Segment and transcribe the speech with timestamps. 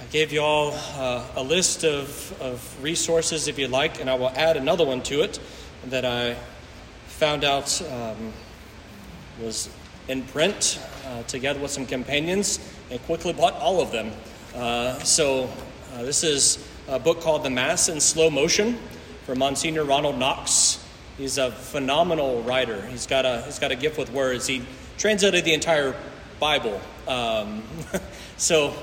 [0.00, 4.14] I gave you all uh, a list of, of resources if you'd like, and I
[4.14, 5.38] will add another one to it
[5.86, 6.36] that I
[7.06, 8.32] found out um,
[9.42, 9.68] was
[10.08, 12.60] in print uh, together with some companions
[12.90, 14.10] and quickly bought all of them.
[14.54, 15.50] Uh, so,
[15.92, 18.78] uh, this is a book called The Mass in Slow Motion
[19.26, 20.82] from Monsignor Ronald Knox.
[21.18, 22.80] He's a phenomenal writer.
[22.86, 24.46] He's got a, he's got a gift with words.
[24.46, 24.62] He
[24.96, 25.94] translated the entire
[26.40, 26.80] Bible.
[27.06, 27.62] Um,
[28.38, 28.74] so,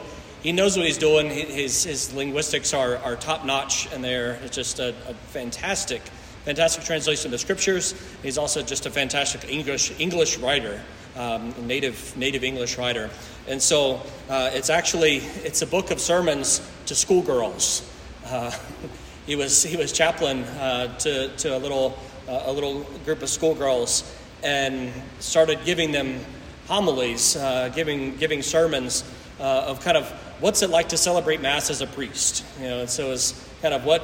[0.47, 1.29] he knows what he's doing.
[1.29, 6.01] His, his linguistics are, are top notch, and they're just a, a, fantastic,
[6.45, 7.93] fantastic translation of the scriptures.
[8.23, 10.81] He's also just a fantastic English English writer,
[11.17, 13.09] um, native native English writer.
[13.49, 17.85] And so uh, it's actually it's a book of sermons to schoolgirls.
[18.25, 18.49] Uh,
[19.25, 23.27] he was he was chaplain uh, to to a little uh, a little group of
[23.27, 26.21] schoolgirls, and started giving them
[26.69, 29.03] homilies, uh, giving giving sermons
[29.41, 32.45] uh, of kind of what's it like to celebrate Mass as a priest?
[32.59, 34.01] You know, and so it's kind of what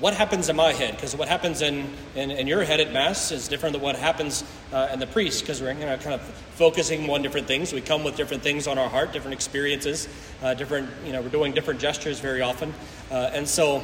[0.00, 0.96] what happens in my head?
[0.96, 4.42] Because what happens in, in, in, your head at mass is different than what happens
[4.72, 7.72] uh, in the priest because we're you know, kind of focusing on different things.
[7.72, 10.08] We come with different things on our heart different experiences
[10.42, 12.72] uh, different you know we're doing different gestures very often.
[13.10, 13.82] Uh, and so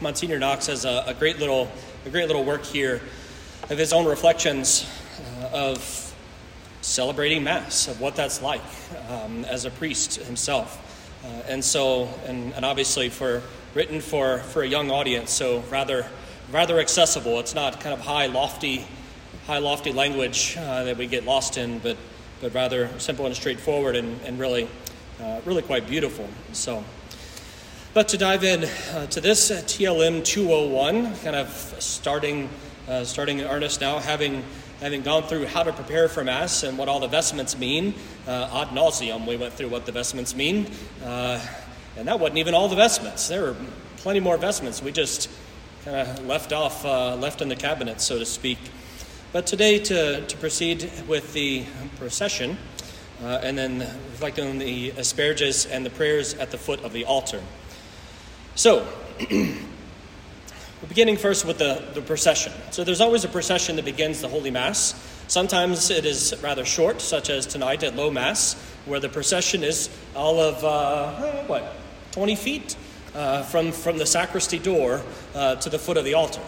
[0.00, 1.70] monsignor knox has a, a, great little
[2.06, 3.00] a great little work here
[3.70, 4.88] of his own reflections
[5.40, 6.13] uh, of
[6.84, 8.60] celebrating mass of what that's like
[9.08, 10.80] um, as a priest himself
[11.24, 16.04] uh, and so, and, and obviously for written for, for a young audience, so rather
[16.52, 17.40] rather accessible.
[17.40, 18.86] It's not kind of high lofty
[19.46, 21.96] high lofty language uh, that we get lost in, but
[22.42, 24.68] but rather simple and straightforward and, and really
[25.22, 26.28] uh, really quite beautiful.
[26.52, 26.84] So.
[27.94, 31.48] But to dive in uh, to this uh, TLM 201, kind of
[31.78, 32.50] starting
[32.86, 34.44] uh, starting in earnest now, having
[34.84, 37.94] having gone through how to prepare for Mass and what all the vestments mean,
[38.28, 40.70] uh, ad nauseum, we went through what the vestments mean.
[41.02, 41.40] Uh,
[41.96, 43.26] and that wasn't even all the vestments.
[43.28, 43.56] There were
[43.96, 44.82] plenty more vestments.
[44.82, 45.30] We just
[45.86, 48.58] kind of left off, uh, left in the cabinet, so to speak.
[49.32, 51.64] But today, to, to proceed with the
[51.96, 52.58] procession,
[53.22, 57.06] uh, and then reflecting on the asperges and the prayers at the foot of the
[57.06, 57.40] altar.
[58.54, 58.86] So,
[60.84, 62.52] We're beginning first with the, the procession.
[62.70, 64.94] So there's always a procession that begins the Holy Mass.
[65.28, 68.52] Sometimes it is rather short, such as tonight at Low Mass,
[68.84, 71.74] where the procession is all of, uh, what,
[72.12, 72.76] 20 feet
[73.14, 75.00] uh, from, from the sacristy door
[75.34, 76.42] uh, to the foot of the altar.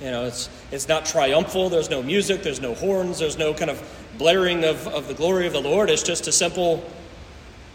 [0.00, 3.70] You know, it's, it's not triumphal, there's no music, there's no horns, there's no kind
[3.70, 3.78] of
[4.16, 5.90] blaring of, of the glory of the Lord.
[5.90, 6.82] It's just a simple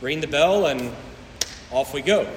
[0.01, 0.91] ring the bell and
[1.72, 2.28] off we go.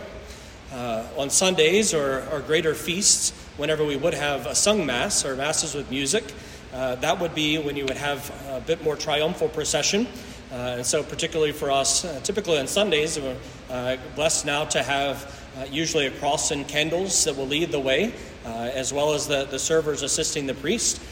[0.71, 5.37] Uh, on Sundays or, or greater feasts, whenever we would have a sung mass or
[5.37, 6.25] masses with music.
[6.73, 10.07] Uh, that would be when you would have a bit more triumphal procession.
[10.51, 13.37] Uh, and so, particularly for us, uh, typically on Sundays, we're
[13.69, 17.79] uh, blessed now to have uh, usually a cross and candles that will lead the
[17.79, 18.15] way,
[18.47, 21.03] uh, as well as the, the servers assisting the priest.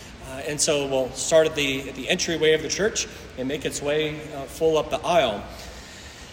[0.46, 3.82] and so, we'll start at the, at the entryway of the church and make its
[3.82, 5.44] way full up the aisle.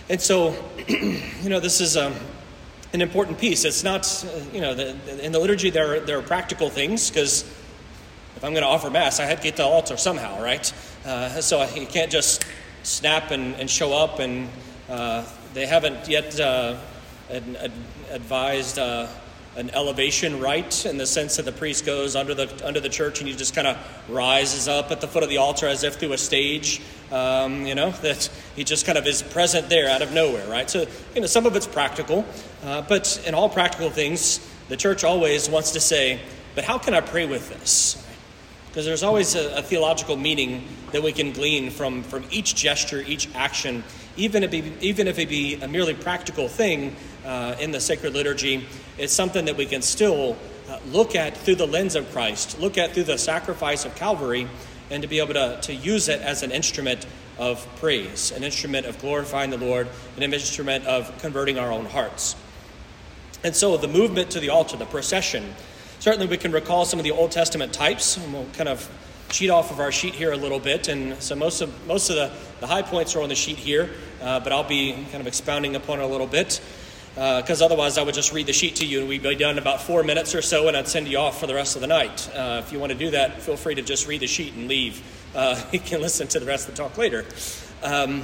[0.09, 0.55] And so,
[0.87, 1.97] you know, this is.
[1.97, 2.13] Um,
[2.95, 3.65] an important piece.
[3.65, 7.43] It's not, you know, the, in the liturgy there are, there are practical things because
[8.35, 10.73] if I'm going to offer Mass, I have to get to the altar somehow, right?
[11.05, 12.43] Uh, so you can't just
[12.83, 14.49] snap and, and show up, and
[14.89, 15.23] uh,
[15.53, 16.77] they haven't yet uh,
[17.29, 17.71] ad, ad,
[18.11, 19.07] advised uh,
[19.55, 23.19] an elevation rite in the sense that the priest goes under the under the church
[23.19, 23.77] and he just kind of
[24.09, 26.81] rises up at the foot of the altar as if through a stage.
[27.11, 30.69] Um, you know that he just kind of is present there out of nowhere, right?
[30.69, 32.25] So you know some of it's practical,
[32.63, 36.19] uh, but in all practical things, the church always wants to say,
[36.55, 38.01] "But how can I pray with this?"
[38.67, 43.01] Because there's always a, a theological meaning that we can glean from from each gesture,
[43.07, 43.85] each action,
[44.17, 46.95] even if it be, even if it be a merely practical thing
[47.25, 48.65] uh, in the sacred liturgy,
[48.97, 50.37] it's something that we can still
[50.69, 54.47] uh, look at through the lens of Christ, look at through the sacrifice of Calvary,
[54.89, 57.05] and to be able to, to use it as an instrument
[57.37, 62.35] of praise, an instrument of glorifying the Lord, an instrument of converting our own hearts.
[63.43, 65.53] And so the movement to the altar, the procession,
[65.99, 68.89] certainly we can recall some of the Old Testament types, and we'll kind of
[69.35, 70.87] cheat off of our sheet here a little bit.
[70.87, 73.89] And so most of, most of the, the high points are on the sheet here,
[74.21, 76.61] uh, but I'll be kind of expounding upon it a little bit.
[77.15, 79.57] because uh, otherwise I would just read the sheet to you and we'd be done
[79.57, 81.87] about four minutes or so and I'd send you off for the rest of the
[81.87, 82.29] night.
[82.33, 84.69] Uh, if you want to do that, feel free to just read the sheet and
[84.69, 85.03] leave.
[85.35, 87.25] Uh, you can listen to the rest of the talk later.
[87.83, 88.23] Um,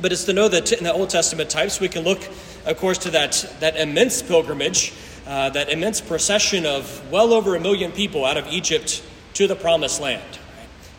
[0.00, 2.28] but it's to know that in the Old Testament types, we can look,
[2.66, 4.92] of course, to that, that immense pilgrimage,
[5.28, 9.04] uh, that immense procession of well over a million people out of Egypt
[9.34, 10.38] to the promised land.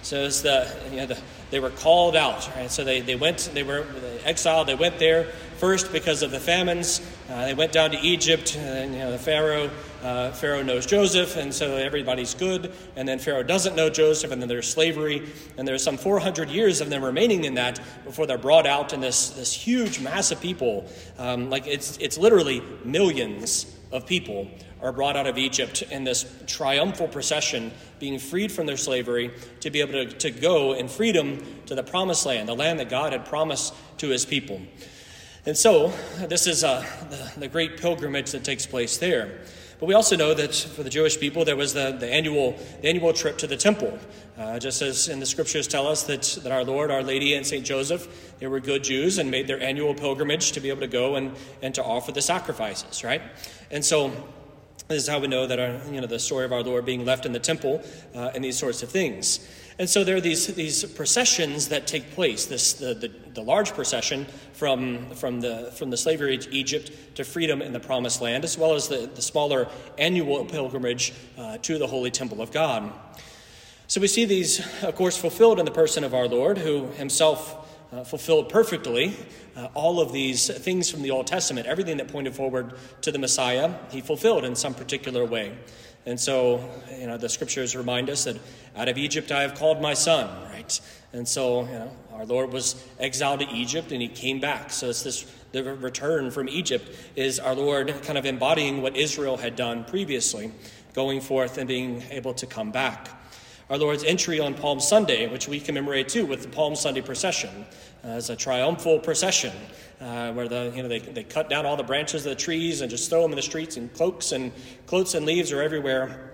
[0.01, 1.19] So it's the, you know, the,
[1.51, 2.71] they were called out, right?
[2.71, 3.85] So they, they went, they were
[4.23, 5.25] exiled, they went there
[5.57, 7.01] first because of the famines.
[7.29, 9.69] Uh, they went down to Egypt, and you know, the Pharaoh,
[10.01, 12.71] uh, Pharaoh knows Joseph, and so everybody's good.
[12.95, 15.27] And then Pharaoh doesn't know Joseph, and then there's slavery.
[15.57, 19.01] And there's some 400 years of them remaining in that before they're brought out in
[19.01, 20.87] this, this huge mass of people.
[21.17, 24.47] Um, like it's, it's literally millions of people
[24.81, 29.69] are brought out of Egypt in this triumphal procession, being freed from their slavery to
[29.69, 33.13] be able to, to go in freedom to the promised land, the land that God
[33.13, 34.61] had promised to his people.
[35.45, 35.93] And so,
[36.27, 39.39] this is uh, the, the great pilgrimage that takes place there.
[39.79, 42.89] But we also know that for the Jewish people, there was the, the, annual, the
[42.89, 43.97] annual trip to the temple.
[44.37, 47.47] Uh, just as in the scriptures tell us that, that our Lord, Our Lady, and
[47.47, 47.65] St.
[47.65, 51.15] Joseph, they were good Jews and made their annual pilgrimage to be able to go
[51.15, 53.21] and, and to offer the sacrifices, right?
[53.71, 54.11] And so
[54.89, 57.05] this is how we know that our, you know, the story of our Lord being
[57.05, 57.83] left in the temple
[58.15, 59.47] uh, and these sorts of things.
[59.77, 62.47] And so there are these, these processions that take place.
[62.47, 67.23] This, the, the, the, large procession from, from, the, from the slavery of Egypt to
[67.23, 69.67] freedom in the promised land, as well as the, the smaller
[69.99, 72.91] annual pilgrimage uh, to the holy temple of God.
[73.85, 77.68] So we see these, of course, fulfilled in the person of our Lord, who himself
[77.91, 79.15] uh, fulfilled perfectly
[79.55, 83.19] uh, all of these things from the Old Testament, everything that pointed forward to the
[83.19, 85.57] Messiah, he fulfilled in some particular way.
[86.05, 88.37] And so, you know, the scriptures remind us that
[88.75, 90.79] out of Egypt I have called my son, right?
[91.13, 94.71] And so, you know, our Lord was exiled to Egypt and he came back.
[94.71, 99.37] So it's this the return from Egypt is our Lord kind of embodying what Israel
[99.37, 100.51] had done previously,
[100.93, 103.18] going forth and being able to come back
[103.69, 107.65] our Lord's entry on Palm Sunday, which we commemorate too with the Palm Sunday procession,
[108.03, 109.53] uh, as a triumphal procession
[110.01, 112.81] uh, where the you know they, they cut down all the branches of the trees
[112.81, 114.51] and just throw them in the streets, and cloaks and
[114.87, 116.25] cloaks and leaves are everywhere.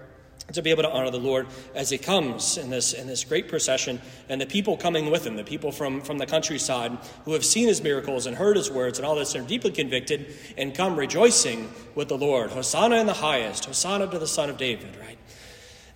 [0.54, 3.48] To be able to honor the Lord as He comes in this in this great
[3.48, 4.00] procession,
[4.30, 6.96] and the people coming with Him, the people from, from the countryside
[7.26, 10.36] who have seen His miracles and heard His words and all this, are deeply convicted
[10.56, 12.52] and come rejoicing with the Lord.
[12.52, 15.18] Hosanna in the highest, Hosanna to the Son of David, right?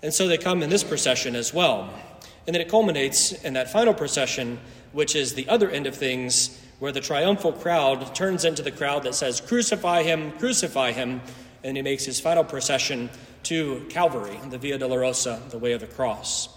[0.02, 1.94] And so they come in this procession as well.
[2.48, 4.60] And then it culminates in that final procession,
[4.92, 9.04] which is the other end of things, where the triumphal crowd turns into the crowd
[9.04, 11.22] that says, Crucify him, crucify him.
[11.64, 13.10] And he makes his final procession
[13.44, 16.48] to Calvary, the Via Dolorosa, the way of the cross.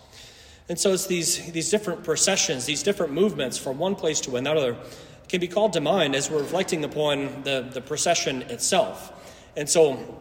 [0.69, 4.77] And so it's these, these different processions, these different movements from one place to another
[5.29, 9.12] can be called to mind as we're reflecting upon the, the procession itself.
[9.56, 10.21] And so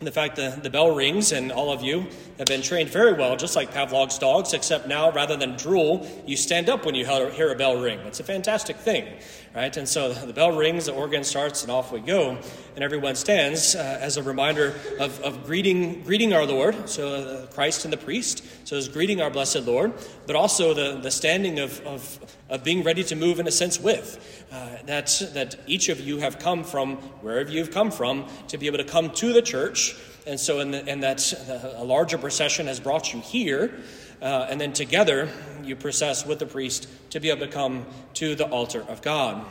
[0.00, 2.06] the fact that the bell rings and all of you
[2.38, 6.36] have been trained very well, just like Pavlov's dogs, except now rather than drool, you
[6.36, 7.98] stand up when you hear a bell ring.
[8.00, 9.06] It's a fantastic thing,
[9.54, 9.74] right?
[9.76, 12.38] And so the bell rings, the organ starts, and off we go.
[12.74, 17.46] And everyone stands uh, as a reminder of, of greeting, greeting our Lord, so uh,
[17.46, 18.44] Christ and the priest.
[18.66, 19.94] So it's greeting our blessed Lord,
[20.26, 22.18] but also the, the standing of, of,
[22.50, 24.46] of being ready to move in a sense with.
[24.52, 28.66] Uh, that, that each of you have come from wherever you've come from to be
[28.66, 29.96] able to come to the church.
[30.26, 31.32] And so, in, the, and that
[31.76, 33.72] a larger procession has brought you here.
[34.20, 35.28] Uh, and then together
[35.62, 39.44] you process with the priest to be able to come to the altar of God.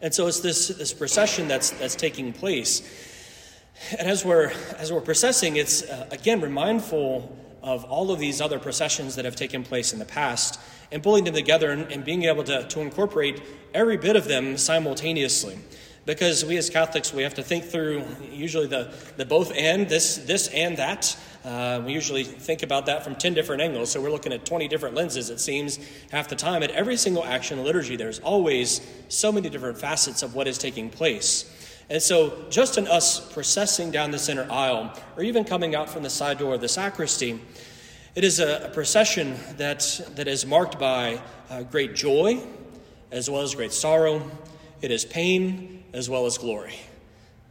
[0.00, 2.82] And so it's this, this procession that's, that's taking place.
[3.98, 8.58] And as we're, as we're processing, it's uh, again remindful of all of these other
[8.58, 10.60] processions that have taken place in the past
[10.92, 13.42] and pulling them together and, and being able to, to incorporate
[13.74, 15.58] every bit of them simultaneously
[16.06, 20.16] because we as Catholics we have to think through usually the, the both and this
[20.16, 21.16] this and that.
[21.44, 24.66] Uh, we usually think about that from 10 different angles, so we're looking at 20
[24.66, 25.78] different lenses, it seems,
[26.10, 26.60] half the time.
[26.64, 30.58] At every single action in liturgy, there's always so many different facets of what is
[30.58, 31.48] taking place.
[31.88, 36.02] And so, just in us processing down the center aisle, or even coming out from
[36.02, 37.40] the side door of the sacristy,
[38.16, 42.42] it is a, a procession that, that is marked by uh, great joy
[43.12, 44.28] as well as great sorrow.
[44.82, 46.74] It is pain as well as glory.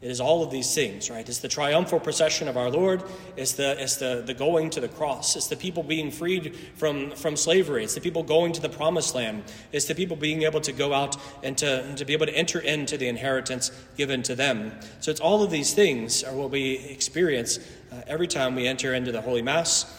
[0.05, 1.27] It is all of these things, right?
[1.27, 3.01] It's the triumphal procession of our Lord.
[3.37, 5.35] It's the, it's the, the going to the cross.
[5.35, 7.83] It's the people being freed from, from slavery.
[7.83, 9.45] It's the people going to the promised land.
[9.71, 12.59] It's the people being able to go out and to, to be able to enter
[12.59, 14.73] into the inheritance given to them.
[14.99, 17.57] So it's all of these things are what we experience
[17.91, 19.91] uh, every time we enter into the Holy Mass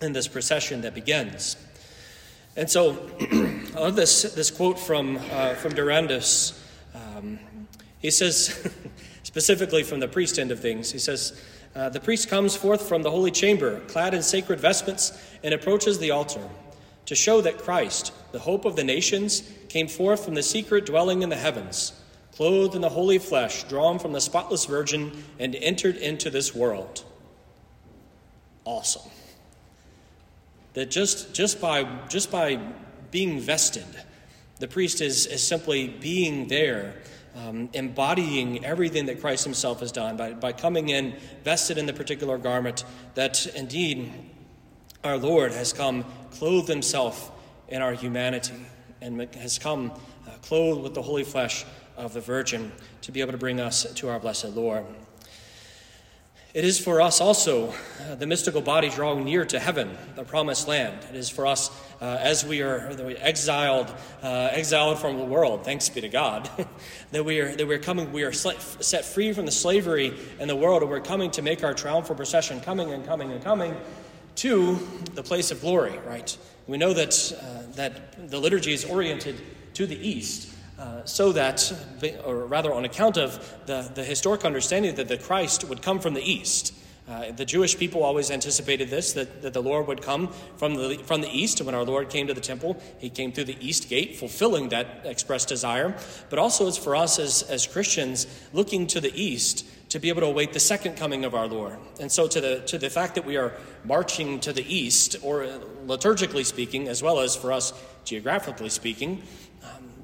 [0.00, 1.56] in this procession that begins.
[2.56, 6.57] And so I love this, this quote from, uh, from Durandus.
[7.18, 7.38] Um,
[7.98, 8.72] He says,
[9.24, 11.40] specifically from the priest end of things, he says,
[11.74, 15.98] uh, The priest comes forth from the holy chamber, clad in sacred vestments, and approaches
[15.98, 16.48] the altar
[17.06, 21.22] to show that Christ, the hope of the nations, came forth from the secret dwelling
[21.22, 21.92] in the heavens,
[22.32, 27.04] clothed in the holy flesh, drawn from the spotless Virgin, and entered into this world.
[28.64, 29.10] Awesome.
[30.74, 32.60] That just, just, by, just by
[33.10, 33.86] being vested,
[34.58, 36.94] the priest is, is simply being there
[37.46, 41.92] um, embodying everything that Christ himself has done by, by coming in vested in the
[41.92, 42.84] particular garment
[43.14, 44.12] that indeed
[45.04, 47.30] our Lord has come clothed himself
[47.68, 48.54] in our humanity
[49.00, 49.92] and has come
[50.26, 51.64] uh, clothed with the holy flesh
[51.96, 52.72] of the Virgin
[53.02, 54.84] to be able to bring us to our blessed Lord.
[56.58, 60.66] It is for us also uh, the mystical body drawing near to heaven, the promised
[60.66, 60.98] land.
[61.08, 61.70] It is for us
[62.02, 65.64] uh, as we are exiled, uh, exiled from the world.
[65.64, 66.50] Thanks be to God
[67.12, 68.10] that we are that we're coming.
[68.10, 71.62] We are set free from the slavery in the world, and we're coming to make
[71.62, 73.76] our triumphal procession, coming and coming and coming
[74.34, 74.84] to
[75.14, 75.96] the place of glory.
[76.08, 76.36] Right?
[76.66, 79.40] We know that uh, that the liturgy is oriented
[79.74, 80.52] to the east.
[80.78, 81.72] Uh, so that,
[82.24, 86.14] or rather on account of the, the historic understanding that the Christ would come from
[86.14, 86.72] the east.
[87.08, 90.98] Uh, the Jewish people always anticipated this that, that the Lord would come from the,
[91.04, 91.60] from the east.
[91.62, 95.00] When our Lord came to the temple, he came through the east gate, fulfilling that
[95.04, 95.96] expressed desire.
[96.28, 100.20] But also, it's for us as, as Christians looking to the east to be able
[100.20, 101.78] to await the second coming of our Lord.
[101.98, 103.54] And so, to the, to the fact that we are
[103.84, 105.46] marching to the east, or
[105.86, 107.72] liturgically speaking, as well as for us
[108.04, 109.22] geographically speaking,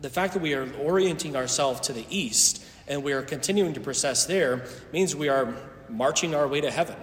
[0.05, 3.81] the fact that we are orienting ourselves to the east and we are continuing to
[3.81, 5.55] process there means we are
[5.89, 6.97] marching our way to heaven.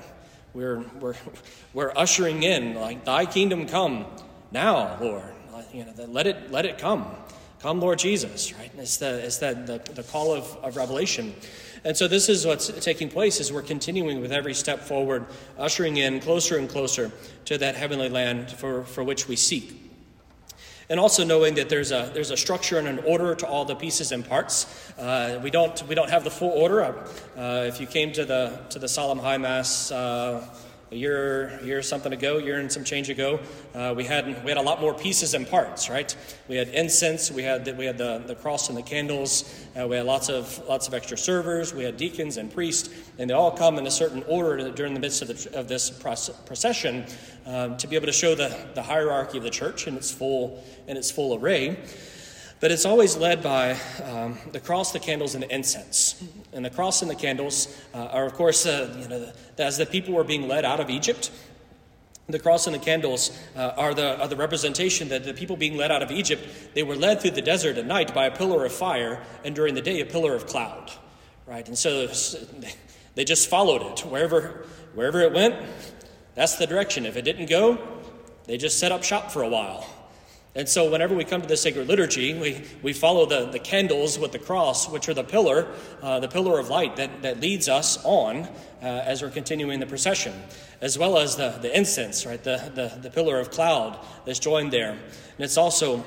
[0.53, 1.15] We're, we're,
[1.73, 4.05] we're ushering in, like, Thy kingdom come
[4.51, 5.23] now, Lord.
[5.73, 7.07] You know, let it, let it come.
[7.59, 8.71] Come, Lord Jesus, right?
[8.77, 11.33] It's, the, it's the, the, the call of, of Revelation.
[11.83, 15.25] And so this is what's taking place as we're continuing with every step forward,
[15.57, 17.11] ushering in closer and closer
[17.45, 19.80] to that heavenly land for, for which we seek
[20.91, 23.75] and also knowing that there's a there's a structure and an order to all the
[23.75, 24.67] pieces and parts.
[24.99, 26.83] Uh, we don't we don't have the full order.
[26.83, 29.89] Uh, if you came to the to the solemn high mass.
[30.91, 33.39] A year, year something ago, year and some change ago,
[33.73, 36.13] uh, we had we had a lot more pieces and parts, right?
[36.49, 39.87] We had incense, we had the, we had the, the cross and the candles, uh,
[39.87, 43.33] we had lots of lots of extra servers, we had deacons and priests, and they
[43.33, 47.05] all come in a certain order during the midst of, the, of this procession
[47.45, 50.61] um, to be able to show the, the hierarchy of the church in its full
[50.87, 51.77] in its full array.
[52.61, 56.23] But it's always led by um, the cross, the candles, and the incense.
[56.53, 59.85] And the cross and the candles uh, are, of course, uh, you know, as the
[59.87, 61.31] people were being led out of Egypt.
[62.27, 65.75] The cross and the candles uh, are, the, are the representation that the people being
[65.75, 68.63] led out of Egypt, they were led through the desert at night by a pillar
[68.63, 70.91] of fire, and during the day, a pillar of cloud.
[71.47, 71.67] Right?
[71.67, 72.07] And so
[73.15, 74.05] they just followed it.
[74.05, 75.55] Wherever, wherever it went,
[76.35, 77.07] that's the direction.
[77.07, 77.79] If it didn't go,
[78.45, 79.83] they just set up shop for a while.
[80.53, 84.19] And so, whenever we come to the sacred liturgy, we, we follow the, the candles
[84.19, 85.67] with the cross, which are the pillar,
[86.01, 88.49] uh, the pillar of light that, that leads us on
[88.81, 90.33] uh, as we're continuing the procession,
[90.81, 92.43] as well as the, the incense, right?
[92.43, 94.91] The, the, the pillar of cloud that's joined there.
[94.91, 94.99] And
[95.39, 96.03] it's also,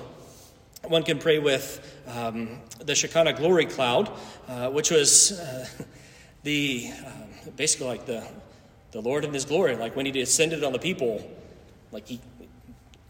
[0.82, 4.12] one can pray with um, the Shekinah glory cloud,
[4.46, 5.66] uh, which was uh,
[6.42, 8.22] the um, basically like the,
[8.90, 11.26] the Lord in his glory, like when he descended on the people,
[11.92, 12.20] like he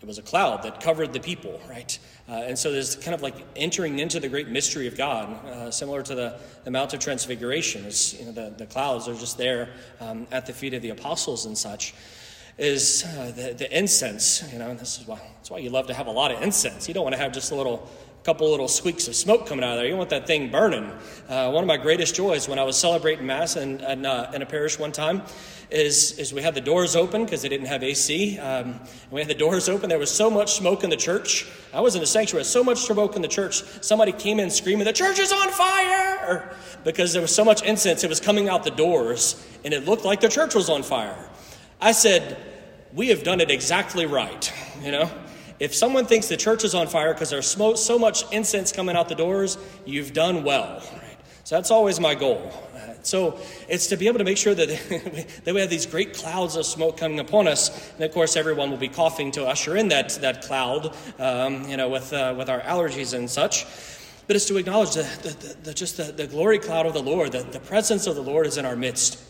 [0.05, 1.99] it was a cloud that covered the people, right?
[2.29, 5.71] Uh, and so there's kind of like entering into the great mystery of God, uh,
[5.71, 7.87] similar to the, the Mount of Transfiguration.
[7.87, 9.71] It's, you know, the, the clouds are just there
[10.01, 11.95] um, at the feet of the apostles and such.
[12.59, 15.87] Is uh, the, the incense, you know, and this is why, that's why you love
[15.87, 16.87] to have a lot of incense.
[16.87, 17.91] You don't want to have just a little
[18.25, 19.87] couple little squeaks of smoke coming out of there.
[19.87, 20.91] You want that thing burning.
[21.29, 24.41] Uh, one of my greatest joys when I was celebrating Mass in, in, uh, in
[24.43, 25.23] a parish one time
[25.71, 28.39] is, is we had the doors open because they didn't have AC.
[28.39, 28.81] Um,
[29.11, 29.89] we had the doors open.
[29.89, 31.47] There was so much smoke in the church.
[31.73, 33.63] I was in the sanctuary, so much smoke in the church.
[33.83, 36.55] Somebody came in screaming, The church is on fire!
[36.85, 40.05] Because there was so much incense, it was coming out the doors, and it looked
[40.05, 41.29] like the church was on fire.
[41.81, 42.37] I said,
[42.93, 44.53] We have done it exactly right,
[44.83, 45.11] you know?
[45.61, 49.09] If someone thinks the church is on fire because there's so much incense coming out
[49.09, 50.81] the doors, you've done well.
[51.45, 52.53] So that's always my goal.
[53.07, 54.69] So it's to be able to make sure that,
[55.45, 57.93] that we have these great clouds of smoke coming upon us.
[57.95, 61.77] And of course, everyone will be coughing to usher in that, that cloud, um, you
[61.77, 63.67] know, with, uh, with our allergies and such.
[64.27, 67.33] But it's to acknowledge the, the, the just the, the glory cloud of the Lord,
[67.33, 69.23] that the presence of the Lord is in our midst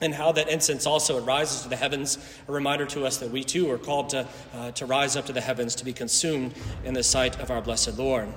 [0.00, 3.42] and how that incense also rises to the heavens, a reminder to us that we
[3.42, 6.94] too are called to, uh, to rise up to the heavens to be consumed in
[6.94, 8.28] the sight of our blessed Lord.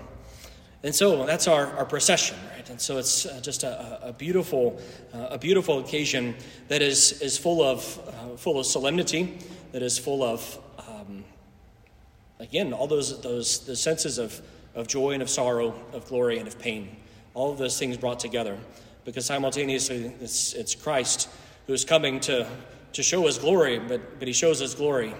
[0.83, 2.67] And so that's our, our procession, right?
[2.69, 4.79] And so it's uh, just a, a beautiful,
[5.13, 6.35] uh, a beautiful occasion
[6.69, 9.37] that is, is full of, uh, full of solemnity,
[9.73, 11.23] that is full of, um,
[12.39, 14.41] again, all those, those the senses of,
[14.73, 16.95] of joy and of sorrow, of glory and of pain.
[17.35, 18.57] All of those things brought together
[19.05, 21.29] because simultaneously it's, it's Christ
[21.67, 22.47] who is coming to,
[22.93, 25.13] to show his glory, but, but he shows his glory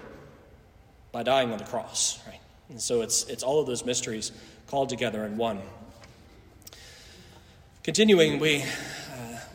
[1.11, 2.39] by dying on the cross, right?
[2.69, 4.31] And so it's, it's all of those mysteries
[4.71, 5.59] called together in one.
[7.83, 8.67] Continuing, we uh,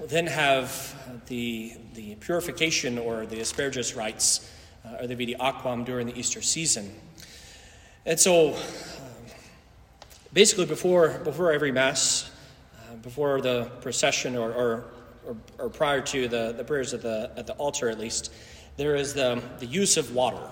[0.09, 0.95] then have
[1.29, 4.53] the, the purification or the asperges rites,
[4.85, 6.95] uh, or the vidi aquam during the Easter season.
[8.05, 8.63] And so, uh,
[10.35, 12.31] basically, before, before every Mass,
[12.75, 14.85] uh, before the procession, or, or,
[15.27, 18.31] or, or, prior to the, the prayers at the, at the altar at least,
[18.77, 20.47] there is the, the use of water.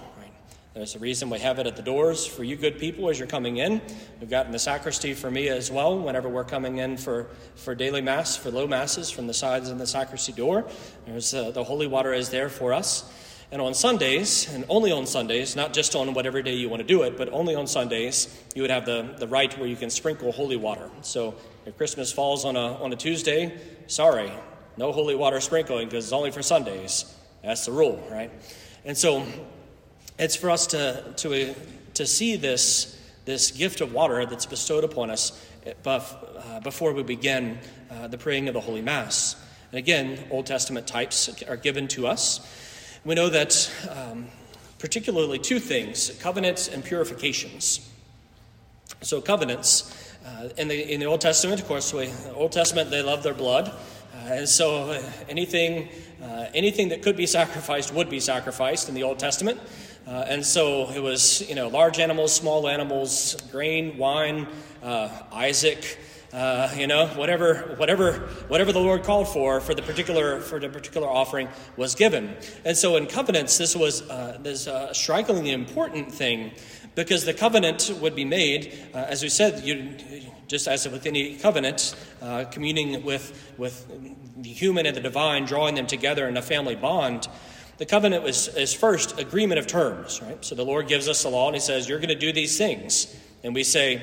[0.74, 3.28] There's a reason we have it at the doors for you good people as you're
[3.28, 3.80] coming in.
[4.18, 8.00] We've got the sacristy for me as well whenever we're coming in for, for daily
[8.00, 10.66] mass, for low masses from the sides of the sacristy door.
[11.06, 13.08] There's uh, the holy water is there for us.
[13.52, 16.88] And on Sundays, and only on Sundays, not just on whatever day you want to
[16.88, 19.90] do it, but only on Sundays, you would have the, the right where you can
[19.90, 20.90] sprinkle holy water.
[21.02, 24.32] So if Christmas falls on a, on a Tuesday, sorry,
[24.76, 27.14] no holy water sprinkling because it's only for Sundays.
[27.44, 28.32] That's the rule, right?
[28.84, 29.24] And so
[30.18, 31.54] it's for us to, to,
[31.94, 35.44] to see this, this gift of water that's bestowed upon us
[35.86, 37.58] uh, before we begin
[37.90, 39.36] uh, the praying of the Holy Mass.
[39.70, 42.40] And again, Old Testament types are given to us.
[43.04, 44.26] We know that um,
[44.78, 47.90] particularly two things covenants and purifications.
[49.00, 50.00] So, covenants.
[50.24, 53.34] Uh, in, the, in the Old Testament, of course, we, Old Testament, they love their
[53.34, 53.68] blood.
[53.68, 55.88] Uh, and so uh, anything,
[56.22, 59.60] uh, anything that could be sacrificed would be sacrificed in the Old Testament.
[60.06, 64.46] Uh, and so it was, you know, large animals, small animals, grain, wine,
[64.82, 65.98] uh, Isaac,
[66.34, 68.12] uh, you know, whatever, whatever,
[68.48, 72.36] whatever the Lord called for for the particular for the particular offering was given.
[72.64, 76.52] And so in covenants, this was uh, this uh, strikingly important thing
[76.94, 79.94] because the covenant would be made, uh, as we said, you,
[80.48, 83.86] just as with any covenant, uh, communing with with
[84.36, 87.28] the human and the divine, drawing them together in a family bond.
[87.78, 90.42] The covenant was, is first agreement of terms, right?
[90.44, 92.56] So the Lord gives us the law and He says, You're going to do these
[92.56, 93.14] things.
[93.42, 94.02] And we say,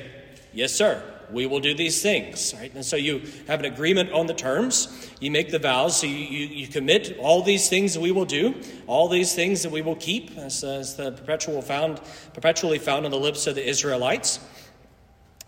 [0.52, 2.72] Yes, sir, we will do these things, right?
[2.74, 5.10] And so you have an agreement on the terms.
[5.20, 5.98] You make the vows.
[5.98, 8.54] So you, you, you commit all these things that we will do,
[8.86, 12.00] all these things that we will keep, as, as the perpetual found,
[12.34, 14.40] perpetually found on the lips of the Israelites.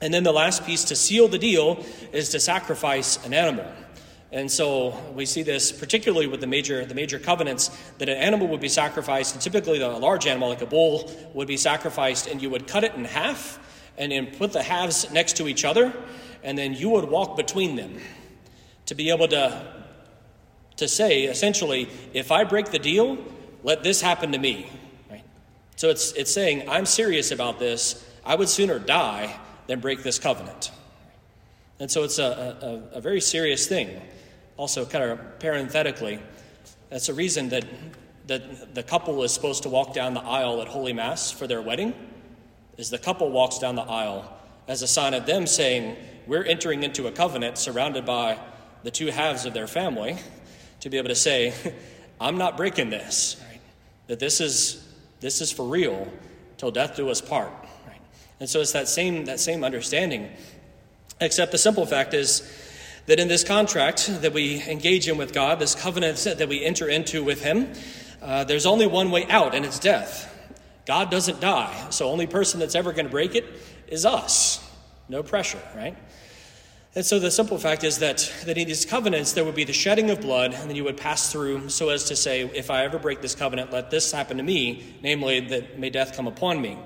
[0.01, 3.67] And then the last piece to seal the deal is to sacrifice an animal.
[4.35, 8.49] And so we see this particularly with the major, the major covenants that an animal
[8.49, 12.43] would be sacrificed, and typically a large animal like a bull would be sacrificed, and
[12.43, 13.61] you would cut it in half
[13.97, 15.95] and then put the halves next to each other,
[16.43, 17.97] and then you would walk between them
[18.87, 19.65] to be able to,
[20.79, 23.17] to say, essentially, if I break the deal,
[23.63, 24.69] let this happen to me.
[25.09, 25.23] Right?
[25.77, 28.05] So it's, it's saying, I'm serious about this.
[28.25, 30.73] I would sooner die than break this covenant.
[31.79, 34.01] And so it's a, a, a very serious thing
[34.57, 36.21] also, kind of parenthetically,
[36.91, 37.65] that's a reason that,
[38.27, 41.61] that the couple is supposed to walk down the aisle at Holy Mass for their
[41.61, 41.95] wedding,
[42.77, 44.31] is the couple walks down the aisle
[44.69, 48.39] as a sign of them saying, We're entering into a covenant surrounded by
[48.83, 50.19] the two halves of their family,
[50.81, 51.55] to be able to say,
[52.21, 53.61] I'm not breaking this, right?
[54.07, 54.87] that this is,
[55.21, 56.07] this is for real
[56.59, 57.51] till death do us part.
[57.87, 58.01] Right?
[58.41, 60.31] And so it's that same, that same understanding,
[61.21, 62.43] except the simple fact is,
[63.07, 66.89] that in this contract that we engage in with God, this covenant that we enter
[66.89, 67.73] into with Him,
[68.23, 70.31] uh, there's only one way out, and it's death.
[70.87, 73.45] God doesn't die, so only person that's ever going to break it
[73.89, 74.61] is us.
[75.09, 75.97] No pressure, right?
[76.95, 79.73] And so the simple fact is that, that in these covenants there would be the
[79.73, 82.85] shedding of blood, and then you would pass through so as to say, if I
[82.85, 86.61] ever break this covenant, let this happen to me, namely that may death come upon
[86.61, 86.79] me.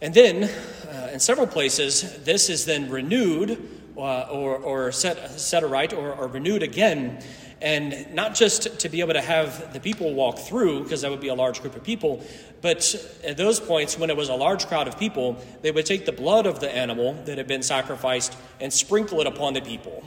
[0.00, 0.44] And then,
[0.88, 6.12] uh, in several places, this is then renewed Uh, or, or set, set aright or,
[6.12, 7.22] or renewed again.
[7.60, 11.20] And not just to be able to have the people walk through, because that would
[11.20, 12.20] be a large group of people,
[12.62, 16.04] but at those points, when it was a large crowd of people, they would take
[16.04, 20.02] the blood of the animal that had been sacrificed and sprinkle it upon the people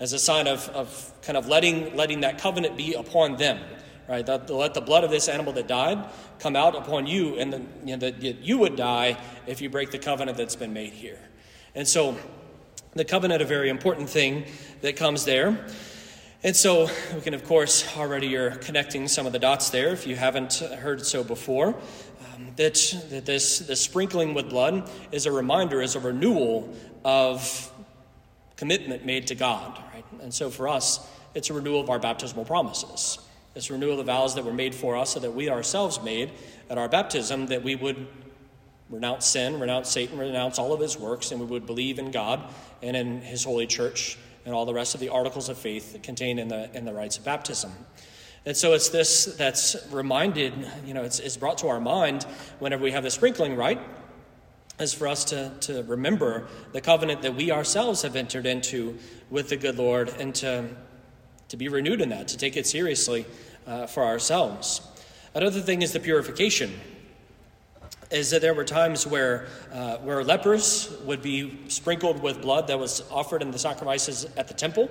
[0.00, 3.60] as a sign of, of kind of letting, letting that covenant be upon them
[4.08, 4.26] right?
[4.26, 5.98] That, let the blood of this animal that died
[6.38, 9.90] come out upon you, and the, you know, that you would die if you break
[9.90, 11.18] the covenant that's been made here.
[11.74, 12.14] And so
[12.94, 14.44] the covenant, a very important thing
[14.80, 15.66] that comes there.
[16.42, 20.06] And so we can, of course, already you're connecting some of the dots there if
[20.06, 21.74] you haven't heard so before.
[22.34, 22.74] um, that,
[23.10, 27.72] that this, this sprinkling with blood is a reminder, is a renewal of
[28.56, 29.78] commitment made to God.
[29.92, 30.04] Right?
[30.22, 33.18] And so for us, it's a renewal of our baptismal promises.
[33.54, 36.32] It's renewal of the vows that were made for us, so that we ourselves made
[36.68, 38.06] at our baptism, that we would
[38.90, 42.42] renounce sin, renounce Satan, renounce all of his works, and we would believe in God
[42.82, 46.38] and in his holy church and all the rest of the articles of faith contained
[46.38, 47.72] in the, in the rites of baptism.
[48.46, 50.52] And so it's this that's reminded,
[50.84, 52.24] you know, it's, it's brought to our mind
[52.58, 53.80] whenever we have the sprinkling rite,
[54.78, 58.98] is for us to, to remember the covenant that we ourselves have entered into
[59.30, 60.68] with the good Lord and to,
[61.48, 63.24] to be renewed in that, to take it seriously
[63.66, 64.82] uh, for ourselves.
[65.34, 66.72] Another thing is the purification.
[68.14, 72.78] Is that there were times where, uh, where lepers would be sprinkled with blood that
[72.78, 74.88] was offered in the sacrifices at the temple,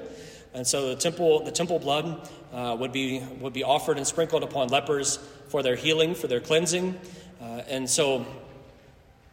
[0.54, 4.44] and so the temple, the temple blood uh, would, be, would be offered and sprinkled
[4.44, 7.00] upon lepers for their healing, for their cleansing.
[7.42, 8.26] Uh, and so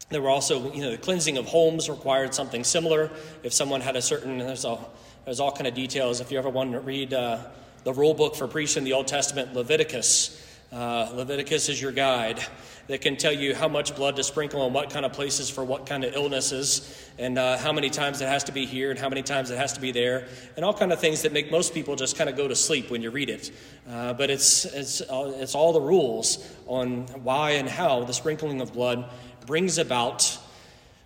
[0.09, 3.11] there were also, you know, the cleansing of homes required something similar.
[3.43, 4.79] If someone had a certain, there's, a,
[5.25, 6.21] there's all kind of details.
[6.21, 7.39] If you ever want to read uh,
[7.83, 10.40] the rule book for priests in the Old Testament, Leviticus,
[10.73, 12.41] uh, Leviticus is your guide
[12.87, 15.65] that can tell you how much blood to sprinkle on what kind of places for
[15.65, 18.99] what kind of illnesses, and uh, how many times it has to be here and
[18.99, 21.51] how many times it has to be there, and all kind of things that make
[21.51, 23.53] most people just kind of go to sleep when you read it.
[23.89, 28.61] Uh, but it's it's uh, it's all the rules on why and how the sprinkling
[28.61, 29.09] of blood
[29.47, 30.39] brings about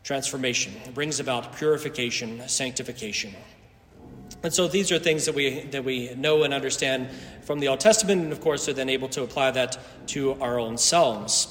[0.05, 3.35] transformation, brings about purification, sanctification.
[4.45, 7.09] And so these are things that we that we know and understand
[7.43, 9.79] from the Old Testament, and of course are then able to apply that
[10.09, 11.49] to our own selves.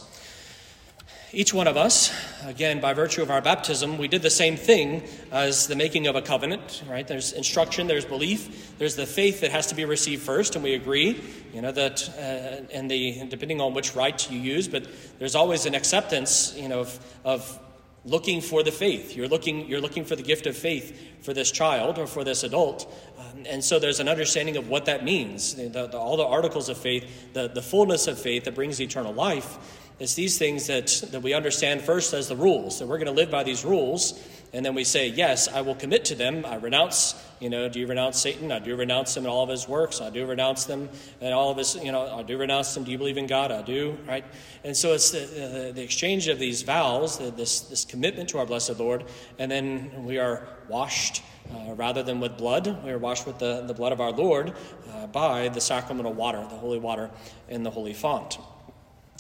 [1.36, 2.14] Each one of us,
[2.46, 5.02] again, by virtue of our baptism, we did the same thing
[5.32, 7.08] as the making of a covenant, right?
[7.08, 10.76] There's instruction, there's belief, there's the faith that has to be received first, and we
[10.76, 11.20] agree,
[11.52, 14.86] you know, that, uh, and the, depending on which rite you use, but
[15.18, 17.60] there's always an acceptance, you know, of, of
[18.06, 19.16] looking for the faith.
[19.16, 22.44] You're looking, you're looking for the gift of faith for this child or for this
[22.44, 22.94] adult.
[23.18, 25.56] Um, and so there's an understanding of what that means.
[25.56, 29.14] The, the, all the articles of faith, the, the fullness of faith that brings eternal
[29.14, 29.58] life.
[30.00, 33.14] It's these things that, that we understand first as the rules, that we're going to
[33.14, 34.20] live by these rules,
[34.54, 36.46] and then we say, Yes, I will commit to them.
[36.46, 38.52] I renounce, you know, do you renounce Satan?
[38.52, 40.00] I do renounce him and all of his works.
[40.00, 40.90] I do renounce them
[41.22, 42.84] and all of his, you know, I do renounce them.
[42.84, 43.52] Do you believe in God?
[43.52, 44.24] I do, right?
[44.64, 48.80] And so it's the, the, exchange of these vows, this, this commitment to our blessed
[48.80, 49.06] Lord,
[49.40, 51.24] and then we are washed.
[51.52, 54.54] Uh, rather than with blood, we are washed with the, the blood of our Lord
[54.94, 57.12] uh, by the sacramental water, the holy water
[57.50, 58.38] in the holy font.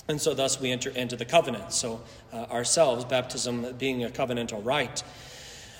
[0.07, 1.71] And so, thus, we enter into the covenant.
[1.71, 2.01] So,
[2.33, 5.03] uh, ourselves, baptism being a covenantal rite.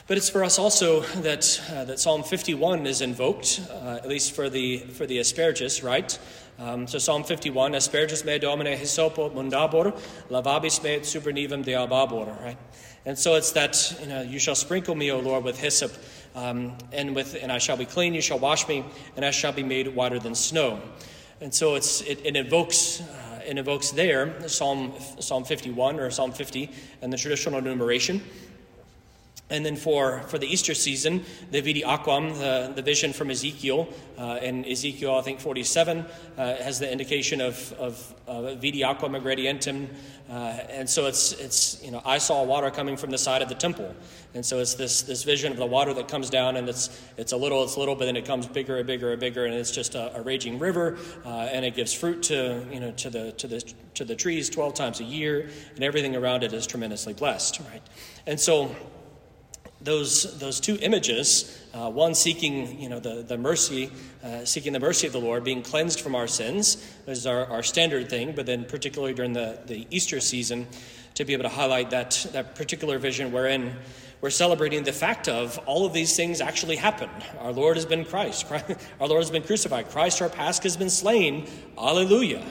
[0.05, 4.33] But it's for us also that, uh, that Psalm 51 is invoked, uh, at least
[4.33, 6.17] for the, for the asperges, right?
[6.59, 9.97] Um, so Psalm 51, asperges me domine hyssopo mundabor,
[10.29, 12.57] lavabis me et supernivum dealbabor, right?
[13.05, 15.91] And so it's that, you know, you shall sprinkle me, O Lord, with hyssop,
[16.35, 19.51] um, and, with, and I shall be clean, you shall wash me, and I shall
[19.53, 20.81] be made whiter than snow.
[21.41, 23.01] And so it's, it, it invokes
[23.45, 26.69] it invokes there Psalm, Psalm 51 or Psalm 50
[27.01, 28.21] and the traditional enumeration.
[29.49, 33.89] And then for, for the Easter season, the Vidi Aquam, the, the vision from Ezekiel,
[34.17, 39.19] uh, and Ezekiel, I think 47, uh, has the indication of, of uh, Vidi Aquam
[39.19, 39.89] Egredientem.
[40.29, 40.33] Uh,
[40.69, 43.55] and so it's, it's, you know, I saw water coming from the side of the
[43.55, 43.93] temple.
[44.33, 47.33] And so it's this, this vision of the water that comes down, and it's, it's
[47.33, 49.71] a little, it's little, but then it comes bigger and bigger and bigger, and it's
[49.71, 53.33] just a, a raging river, uh, and it gives fruit to, you know, to, the,
[53.33, 57.13] to, the, to the trees 12 times a year, and everything around it is tremendously
[57.13, 57.83] blessed, right?
[58.25, 58.73] And so
[59.83, 63.91] those, those two images, uh, one seeking you know, the, the mercy,
[64.23, 67.63] uh, seeking the mercy of the Lord, being cleansed from our sins, is our, our
[67.63, 70.67] standard thing, but then particularly during the, the Easter season,
[71.15, 73.75] to be able to highlight that, that particular vision wherein
[74.21, 77.11] we're celebrating the fact of all of these things actually happened.
[77.39, 78.47] Our Lord has been Christ.
[78.47, 78.65] Christ
[78.99, 79.89] our Lord has been crucified.
[79.89, 81.47] Christ, our Pasch, has been slain.
[81.77, 82.43] Alleluia.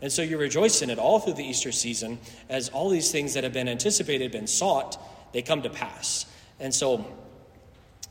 [0.00, 3.34] And so you rejoice in it all through the Easter season as all these things
[3.34, 4.98] that have been anticipated, been sought,
[5.32, 6.26] they come to pass.
[6.62, 7.04] And so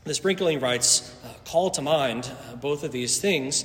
[0.04, 3.64] the sprinkling rites uh, call to mind uh, both of these things.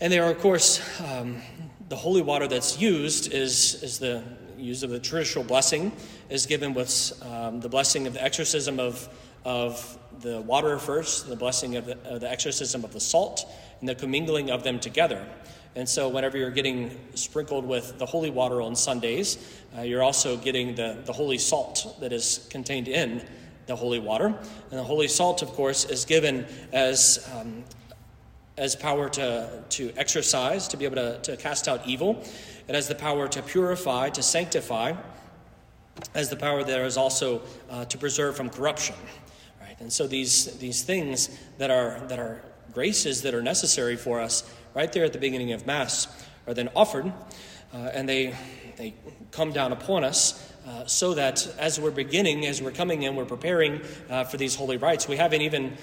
[0.00, 1.42] And they are, of course, um,
[1.88, 4.22] the holy water that's used is, is the
[4.56, 5.90] use of the traditional blessing,
[6.28, 9.08] is given with um, the blessing of the exorcism of,
[9.44, 13.44] of the water first, the blessing of the, of the exorcism of the salt,
[13.80, 15.26] and the commingling of them together.
[15.74, 19.38] And so, whenever you're getting sprinkled with the holy water on Sundays,
[19.76, 23.26] uh, you're also getting the, the holy salt that is contained in
[23.70, 24.26] the holy water.
[24.26, 27.64] And the holy salt, of course, is given as, um,
[28.58, 32.22] has power to, to exorcise, to be able to, to cast out evil.
[32.68, 34.94] It has the power to purify, to sanctify.
[36.14, 38.96] Has the power there is also uh, to preserve from corruption.
[39.60, 39.76] Right?
[39.80, 44.52] And so these, these things that are, that are graces that are necessary for us
[44.74, 46.08] right there at the beginning of Mass
[46.46, 47.12] are then offered,
[47.72, 48.34] uh, and they,
[48.76, 48.94] they
[49.30, 53.24] come down upon us uh, so that as we're beginning, as we're coming in, we're
[53.24, 55.08] preparing uh, for these holy rites.
[55.08, 55.76] We haven't even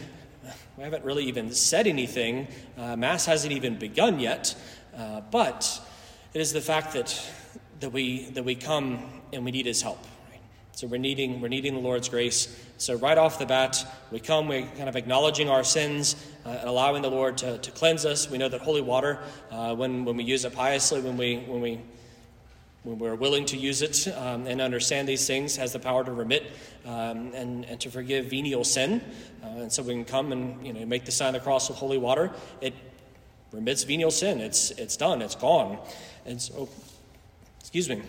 [0.78, 2.48] we haven't really even said anything.
[2.78, 4.56] Uh, Mass hasn't even begun yet,
[4.96, 5.82] uh, but
[6.34, 7.20] it is the fact that
[7.80, 10.00] that we that we come and we need His help.
[10.30, 10.40] Right?
[10.74, 12.56] So we're needing we're needing the Lord's grace.
[12.78, 16.70] So right off the bat, we come, we're kind of acknowledging our sins uh, and
[16.70, 18.30] allowing the Lord to, to cleanse us.
[18.30, 19.18] We know that holy water,
[19.50, 21.82] uh, when when we use it piously, when we when we
[22.88, 26.12] when we're willing to use it um, and understand these things, has the power to
[26.12, 26.52] remit
[26.86, 29.02] um, and, and to forgive venial sin.
[29.44, 31.68] Uh, and so we can come and you know make the sign of the cross
[31.68, 32.32] with holy water.
[32.62, 32.74] It
[33.52, 34.40] remits venial sin.
[34.40, 35.22] It's it's done.
[35.22, 35.80] It's gone.
[36.26, 36.70] And so,
[37.60, 38.02] excuse me,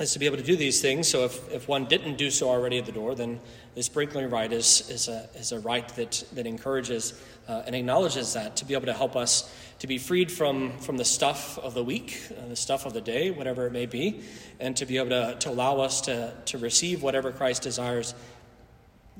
[0.00, 1.08] is to be able to do these things.
[1.08, 3.40] So if, if one didn't do so already at the door, then
[3.74, 8.32] the sprinkling rite is, is, a, is a rite that, that encourages uh, and acknowledges
[8.34, 11.74] that to be able to help us to be freed from, from the stuff of
[11.74, 14.20] the week, uh, the stuff of the day, whatever it may be,
[14.58, 18.14] and to be able to, to allow us to, to receive whatever Christ desires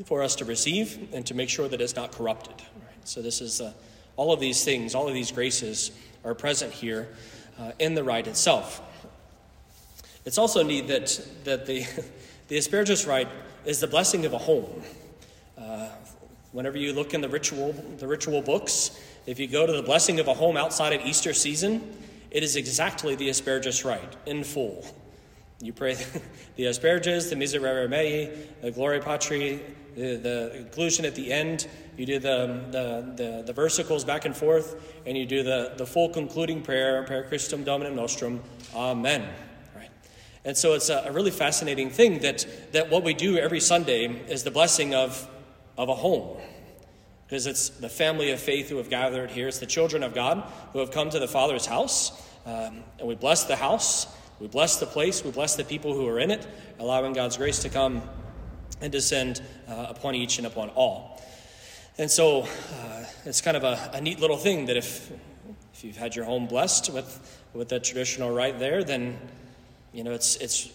[0.05, 2.55] for us to receive and to make sure that it's not corrupted.
[2.59, 3.09] Right?
[3.09, 3.73] So, this is uh,
[4.17, 5.91] all of these things, all of these graces
[6.25, 7.09] are present here
[7.59, 8.83] uh, in the rite itself.
[10.25, 11.87] It's also neat that, that the,
[12.49, 13.29] the Asperges rite
[13.65, 14.83] is the blessing of a home.
[15.59, 15.89] Uh,
[16.53, 20.21] whenever you look in the ritual, the ritual books, if you go to the blessing
[20.21, 21.97] of a home outside of Easter season,
[22.31, 24.85] it is exactly the Asperges rite in full.
[25.61, 25.97] You pray
[26.57, 29.61] the Asperges, the Miserere Mei, the Gloria Patri,
[29.95, 31.69] the, the inclusion at the end.
[31.97, 35.85] You do the, the, the, the, versicles back and forth, and you do the, the
[35.85, 38.41] full concluding prayer, Per Christum Dominum Nostrum,
[38.75, 39.29] Amen.
[40.45, 44.07] And so it's a, a really fascinating thing that, that what we do every Sunday
[44.07, 45.29] is the blessing of,
[45.77, 46.39] of a home
[47.31, 49.47] because it's the family of faith who have gathered here.
[49.47, 52.11] It's the children of God who have come to the Father's house.
[52.45, 54.09] Um, and we bless the house,
[54.41, 56.45] we bless the place, we bless the people who are in it,
[56.81, 58.03] allowing God's grace to come
[58.81, 61.23] and descend uh, upon each and upon all.
[61.99, 65.13] And so uh, it's kind of a, a, neat little thing that if,
[65.73, 69.19] if you've had your home blessed with, with the traditional rite there, then
[69.93, 70.71] you know it's, it's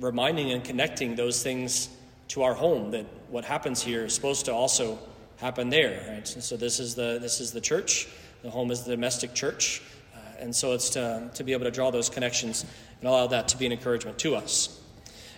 [0.00, 1.88] reminding and connecting those things
[2.28, 4.98] to our home that what happens here is supposed to also
[5.36, 6.02] happen there.
[6.08, 6.26] Right?
[6.26, 8.08] So this is the this is the church.
[8.42, 9.82] The home is the domestic church,
[10.14, 12.64] uh, and so it's to to be able to draw those connections
[13.00, 14.80] and allow that to be an encouragement to us.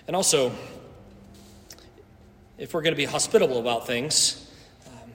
[0.06, 0.52] And also,
[2.58, 4.50] if we're going to be hospitable about things,
[4.86, 5.10] um,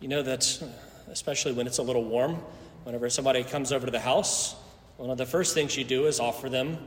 [0.00, 0.62] you know that
[1.10, 2.38] especially when it's a little warm,
[2.84, 4.56] whenever somebody comes over to the house,
[4.96, 6.78] one of the first things you do is offer them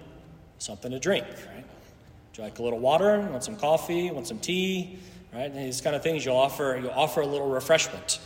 [0.60, 1.26] something to drink.
[1.26, 1.66] Right?
[1.66, 3.20] Would you like a little water?
[3.20, 4.12] Want some coffee?
[4.12, 5.00] Want some tea?
[5.34, 5.52] right?
[5.52, 8.20] And these kind of things you'll offer, you'll offer a little refreshment.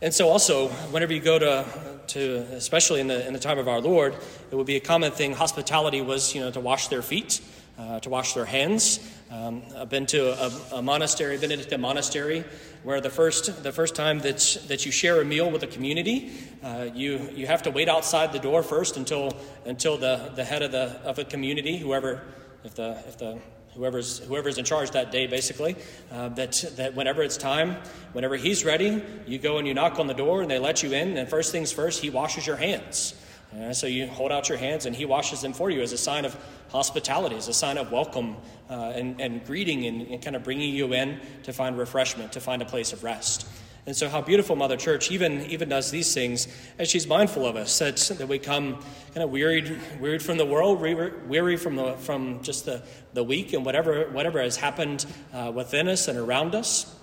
[0.00, 1.64] And so, also, whenever you go to,
[2.08, 4.16] to especially in the, in the time of our Lord,
[4.50, 5.32] it would be a common thing.
[5.32, 7.40] Hospitality was, you know, to wash their feet,
[7.78, 9.00] uh, to wash their hands.
[9.30, 12.44] Um, I've been to a, a monastery, Benedictine monastery,
[12.82, 16.32] where the first, the first time that, that you share a meal with a community,
[16.62, 19.32] uh, you, you have to wait outside the door first until,
[19.64, 22.22] until the, the head of, the, of a community, whoever,
[22.64, 23.38] if the, if the
[23.74, 25.76] whoever's, whoever's in charge that day, basically,
[26.10, 27.76] uh, that, that whenever it's time,
[28.12, 30.92] whenever he's ready, you go and you knock on the door and they let you
[30.92, 31.16] in.
[31.16, 33.14] And first things first, he washes your hands.
[33.54, 35.98] Uh, so you hold out your hands and he washes them for you as a
[35.98, 36.36] sign of
[36.70, 38.36] hospitality, as a sign of welcome
[38.70, 42.40] uh, and, and greeting and, and kind of bringing you in to find refreshment, to
[42.40, 43.46] find a place of rest.
[43.84, 46.46] And so, how beautiful Mother Church even, even does these things
[46.78, 48.74] as she's mindful of us, that, that we come
[49.12, 52.80] kind of wearied, wearied from the world, weary from, the, from just the,
[53.12, 56.94] the week and whatever, whatever has happened uh, within us and around us.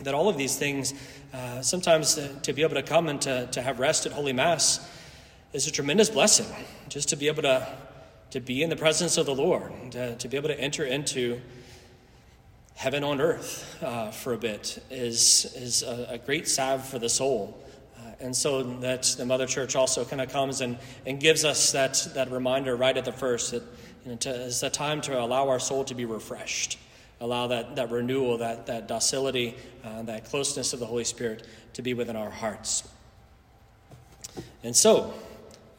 [0.00, 0.92] That all of these things,
[1.32, 4.34] uh, sometimes to, to, be able to come and to, to have rest at Holy
[4.34, 4.86] Mass
[5.52, 6.46] is a tremendous blessing.
[6.88, 7.66] Just to be able to,
[8.30, 11.40] to be in the presence of the Lord, to, to be able to enter into
[12.74, 17.08] heaven on earth uh, for a bit is, is a, a, great salve for the
[17.08, 17.58] soul.
[17.98, 21.72] Uh, and so that the Mother Church also kind of comes and, and gives us
[21.72, 23.62] that, that reminder right at the first that
[24.04, 26.78] you know, to, it's a time to allow our soul to be refreshed,
[27.20, 31.82] allow that, that renewal, that, that docility, uh, that closeness of the Holy Spirit to
[31.82, 32.88] be within our hearts.
[34.64, 35.12] And so,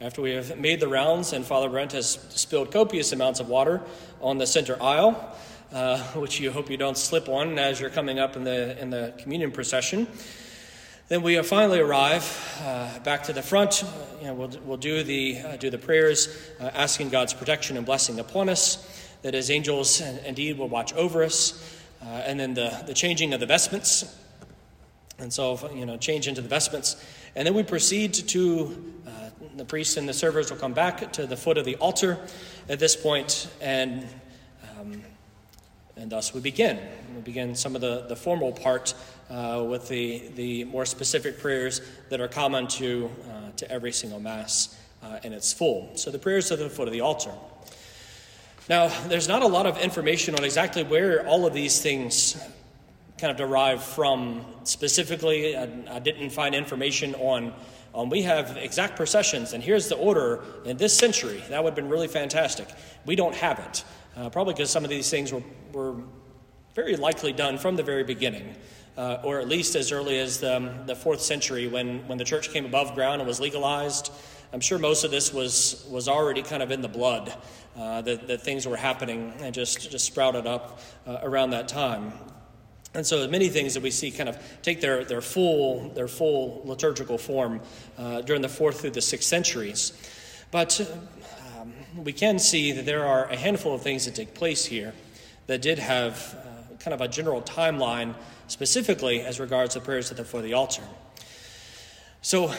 [0.04, 3.80] after we have made the rounds and Father Brent has spilled copious amounts of water
[4.20, 5.34] on the center aisle,
[5.72, 8.90] uh, which you hope you don't slip on as you're coming up in the, in
[8.90, 10.06] the communion procession.
[11.08, 13.82] Then we finally arrive uh, back to the front.
[14.20, 16.28] You know, we'll, we'll do the, uh, do the prayers,
[16.60, 21.24] uh, asking God's protection and blessing upon us, that his angels indeed will watch over
[21.24, 24.14] us, uh, and then the, the changing of the vestments.
[25.18, 27.02] And so, you know, change into the vestments.
[27.36, 29.10] And then we proceed to uh,
[29.56, 32.18] the priests and the servers will come back to the foot of the altar
[32.68, 34.06] at this point, and,
[34.78, 35.02] um,
[35.96, 36.78] and thus we begin.
[37.14, 38.94] We begin some of the, the formal part
[39.30, 44.20] uh, with the, the more specific prayers that are common to, uh, to every single
[44.20, 45.92] Mass uh, in its full.
[45.94, 47.32] So the prayers at the foot of the altar.
[48.68, 52.36] Now, there's not a lot of information on exactly where all of these things
[53.18, 55.56] kind of derive from specifically.
[55.56, 57.52] I, I didn't find information on.
[57.94, 61.42] Um, we have exact processions, and here's the order in this century.
[61.48, 62.68] That would have been really fantastic.
[63.06, 63.84] We don't have it,
[64.16, 65.94] uh, probably because some of these things were, were
[66.74, 68.56] very likely done from the very beginning
[68.96, 72.24] uh, or at least as early as the, um, the fourth century when, when the
[72.24, 74.12] church came above ground and was legalized.
[74.52, 77.34] I'm sure most of this was, was already kind of in the blood,
[77.76, 82.12] uh, that, that things were happening and just, just sprouted up uh, around that time.
[82.94, 86.62] And so many things that we see kind of take their, their, full, their full
[86.64, 87.60] liturgical form
[87.98, 89.92] uh, during the fourth through the sixth centuries.
[90.52, 90.80] But
[91.58, 94.94] um, we can see that there are a handful of things that take place here
[95.48, 98.14] that did have uh, kind of a general timeline
[98.46, 100.82] specifically as regards the prayers at the foot of the altar.
[102.22, 102.54] So, uh,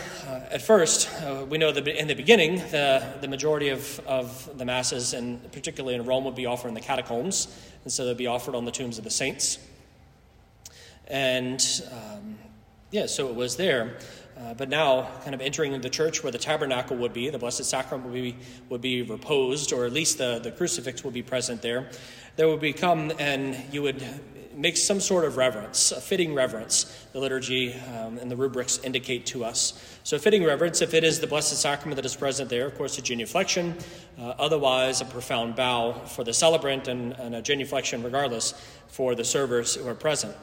[0.51, 4.65] at first, uh, we know that in the beginning, the, the majority of, of the
[4.65, 7.47] Masses, and particularly in Rome, would be offered in the catacombs,
[7.83, 9.57] and so they'd be offered on the tombs of the saints.
[11.07, 12.37] And um,
[12.91, 13.97] yeah, so it was there.
[14.37, 17.63] Uh, but now, kind of entering the church where the tabernacle would be, the Blessed
[17.63, 18.35] Sacrament would be,
[18.69, 21.89] would be reposed, or at least the, the crucifix would be present there.
[22.35, 24.03] There would become, and you would
[24.53, 29.25] make some sort of reverence, a fitting reverence, the liturgy um, and the rubrics indicate
[29.27, 29.99] to us.
[30.03, 32.97] So, fitting reverence, if it is the Blessed Sacrament that is present there, of course,
[32.97, 33.81] a genuflection,
[34.19, 38.53] uh, otherwise, a profound bow for the celebrant, and, and a genuflection, regardless,
[38.87, 40.35] for the servers who are present.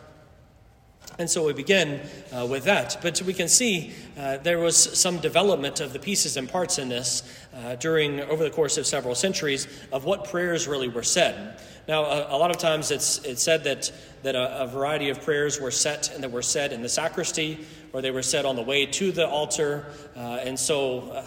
[1.18, 2.00] And so we begin
[2.32, 2.98] uh, with that.
[3.02, 6.88] But we can see uh, there was some development of the pieces and parts in
[6.88, 7.22] this
[7.54, 11.60] uh, during, over the course of several centuries, of what prayers really were said.
[11.86, 15.20] Now, a, a lot of times it's, it's said that, that a, a, variety of
[15.22, 17.58] prayers were set and that were said in the sacristy,
[17.92, 19.86] or they were said on the way to the altar.
[20.16, 21.26] Uh, and so uh,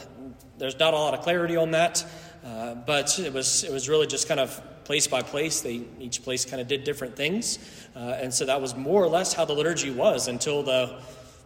[0.58, 2.06] there's not a lot of clarity on that.
[2.45, 5.62] Uh, but it was, it was really just kind of place by place.
[5.62, 7.58] They, each place kind of did different things.
[7.95, 10.99] Uh, and so that was more or less how the liturgy was until the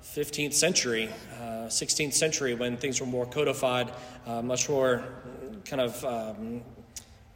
[0.04, 1.10] 15th century,
[1.40, 3.92] uh, 16th century, when things were more codified,
[4.26, 5.04] uh, much more
[5.66, 6.62] kind of um,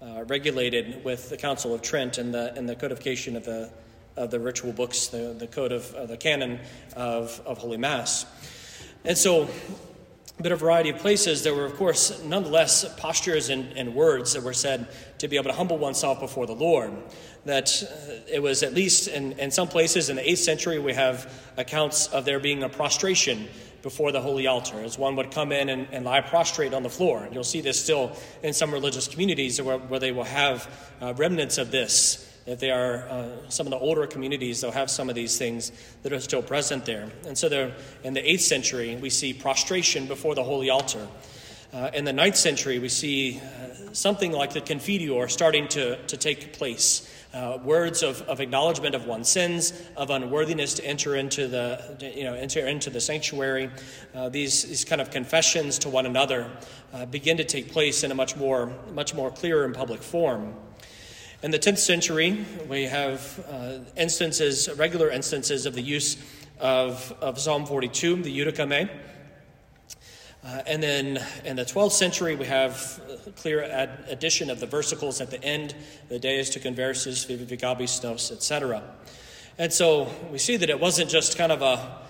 [0.02, 3.70] uh, regulated with the Council of Trent and the, and the codification of the,
[4.18, 6.60] of the ritual books, the, the code of uh, the canon
[6.96, 8.26] of, of Holy Mass.
[9.06, 9.48] And so
[10.40, 14.44] but a variety of places, there were, of course, nonetheless postures and, and, words that
[14.44, 14.88] were said
[15.20, 16.92] to be able to humble oneself before the Lord.
[17.46, 20.94] That uh, it was at least in, in some places in the 8th century, we
[20.94, 23.48] have accounts of there being a prostration
[23.84, 26.90] before the holy altar, as one would come in and, and lie prostrate on the
[26.90, 27.28] floor.
[27.32, 30.68] You'll see this still in some religious communities where, where they will have
[31.02, 34.92] uh, remnants of this if they are uh, some of the older communities, they'll have
[34.92, 35.72] some of these things
[36.04, 37.10] that are still present there.
[37.26, 41.08] And so, there, in the 8th century, we see prostration before the holy altar.
[41.74, 46.18] Uh, in the 9th century, we see uh, something like the Confiteor starting to, to
[46.18, 47.10] take place.
[47.34, 52.26] Uh, words of, of acknowledgement of one's sins, of unworthiness to enter into the, you
[52.26, 53.72] know, enter into the sanctuary.
[54.14, 56.48] Uh, these, these kind of confessions to one another
[56.94, 60.54] uh, begin to take place in a much more, much more clear and public form.
[61.44, 66.16] In the 10th century, we have uh, instances, regular instances of the use
[66.58, 68.90] of, of Psalm 42, the Judica Me.
[70.42, 72.98] Uh, and then in the 12th century, we have
[73.36, 75.76] clear ad- addition of the versicles at the end,
[76.08, 78.82] the Deus tu conversus, vivificabis nos, etc.
[79.58, 82.03] And so we see that it wasn't just kind of a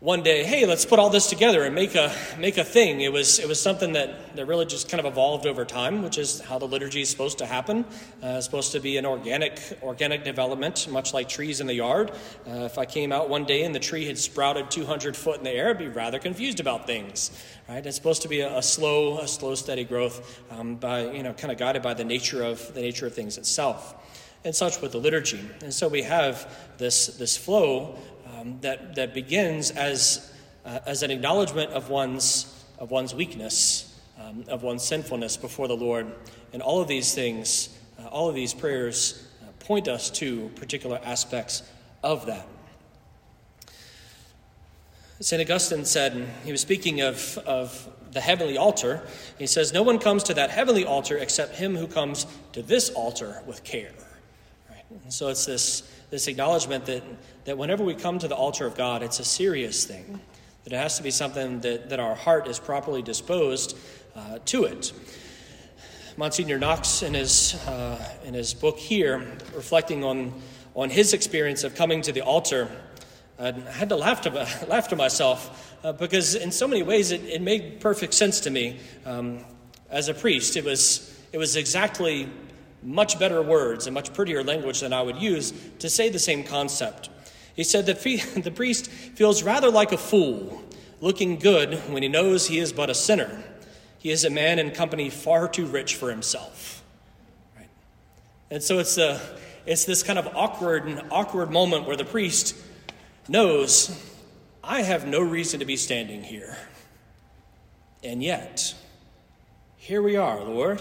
[0.00, 3.00] one day, hey, let's put all this together and make a make a thing.
[3.00, 6.18] It was it was something that, that really just kind of evolved over time, which
[6.18, 7.84] is how the liturgy is supposed to happen.
[8.22, 12.12] Uh, it's supposed to be an organic organic development, much like trees in the yard.
[12.46, 15.44] Uh, if I came out one day and the tree had sprouted 200 foot in
[15.44, 17.32] the air, I'd be rather confused about things.
[17.68, 17.84] Right?
[17.84, 21.32] It's supposed to be a, a slow, a slow, steady growth um, by you know
[21.32, 23.96] kind of guided by the nature of the nature of things itself
[24.44, 25.40] and such with the liturgy.
[25.62, 27.98] And so we have this, this flow
[28.38, 30.32] um, that, that begins as,
[30.64, 35.76] uh, as an acknowledgement of one's, of one's weakness, um, of one's sinfulness before the
[35.76, 36.06] Lord.
[36.52, 41.00] And all of these things, uh, all of these prayers uh, point us to particular
[41.04, 41.62] aspects
[42.02, 42.46] of that.
[45.20, 45.42] St.
[45.42, 49.02] Augustine said, he was speaking of, of the heavenly altar.
[49.36, 52.90] He says, No one comes to that heavenly altar except him who comes to this
[52.90, 53.90] altar with care.
[54.70, 54.84] Right?
[55.12, 57.02] So it's this, this acknowledgement that,
[57.44, 60.20] that whenever we come to the altar of God, it's a serious thing,
[60.64, 63.76] that it has to be something that, that our heart is properly disposed
[64.16, 64.92] uh, to it.
[66.16, 69.18] Monsignor Knox, in his, uh, in his book here,
[69.54, 70.34] reflecting on,
[70.74, 72.68] on his experience of coming to the altar,
[73.38, 74.30] I had to laugh to,
[74.68, 78.50] laugh to myself uh, because, in so many ways, it, it made perfect sense to
[78.50, 78.80] me.
[79.06, 79.44] Um,
[79.90, 82.28] as a priest, it was, it was exactly
[82.82, 86.44] much better words and much prettier language than I would use to say the same
[86.44, 87.10] concept.
[87.54, 88.02] He said that
[88.44, 90.62] the priest feels rather like a fool,
[91.00, 93.42] looking good when he knows he is but a sinner.
[93.98, 96.82] He is a man in company far too rich for himself.
[97.56, 97.68] Right?
[98.50, 99.20] And so it's, a,
[99.66, 102.56] it's this kind of awkward and awkward moment where the priest
[103.28, 104.04] knows
[104.62, 106.56] I have no reason to be standing here.
[108.04, 108.74] And yet,
[109.76, 110.80] here we are, Lord.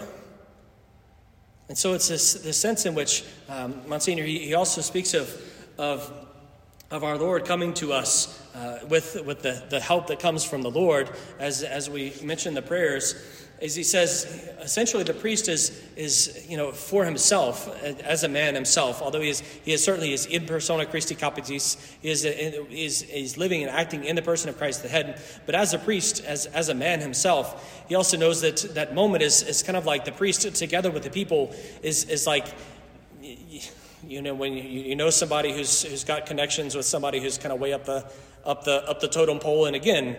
[1.70, 5.42] And so it's this, this sense in which um, Monsignor, he, he, also speaks of,
[5.78, 6.12] of,
[6.92, 10.62] of our Lord coming to us uh, with, with the, the help that comes from
[10.62, 11.10] the Lord,
[11.40, 14.26] as, as we mentioned the prayers is he says
[14.62, 17.68] essentially the priest is is you know for himself
[18.04, 21.78] as a man himself although he is he is certainly is in persona Christi capitis
[22.02, 25.20] he is is is living and acting in the person of Christ the head.
[25.46, 29.24] But as a priest as as a man himself he also knows that that moment
[29.24, 32.48] is is kind of like the priest together with the people is is like
[34.08, 37.52] you know when you, you know somebody who's who's got connections with somebody who's kind
[37.52, 38.06] of way up the
[38.46, 39.66] up the up the totem pole.
[39.66, 40.16] And again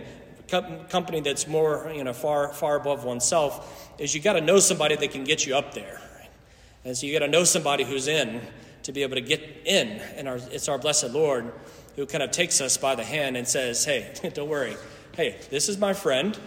[0.49, 4.95] company that's more, you know, far, far above oneself is you got to know somebody
[4.95, 6.01] that can get you up there.
[6.85, 8.41] And so you got to know somebody who's in
[8.83, 9.87] to be able to get in.
[10.15, 11.51] And our, it's our blessed Lord
[11.95, 14.75] who kind of takes us by the hand and says, hey, don't worry.
[15.15, 16.37] Hey, this is my friend.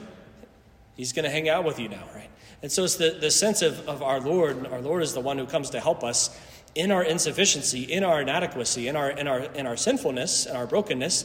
[0.96, 2.30] He's going to hang out with you now, right?
[2.62, 4.66] And so it's the, the sense of, of our Lord.
[4.66, 6.38] Our Lord is the one who comes to help us
[6.74, 10.66] in our insufficiency, in our inadequacy, in our, in our, in our sinfulness, and our
[10.66, 11.24] brokenness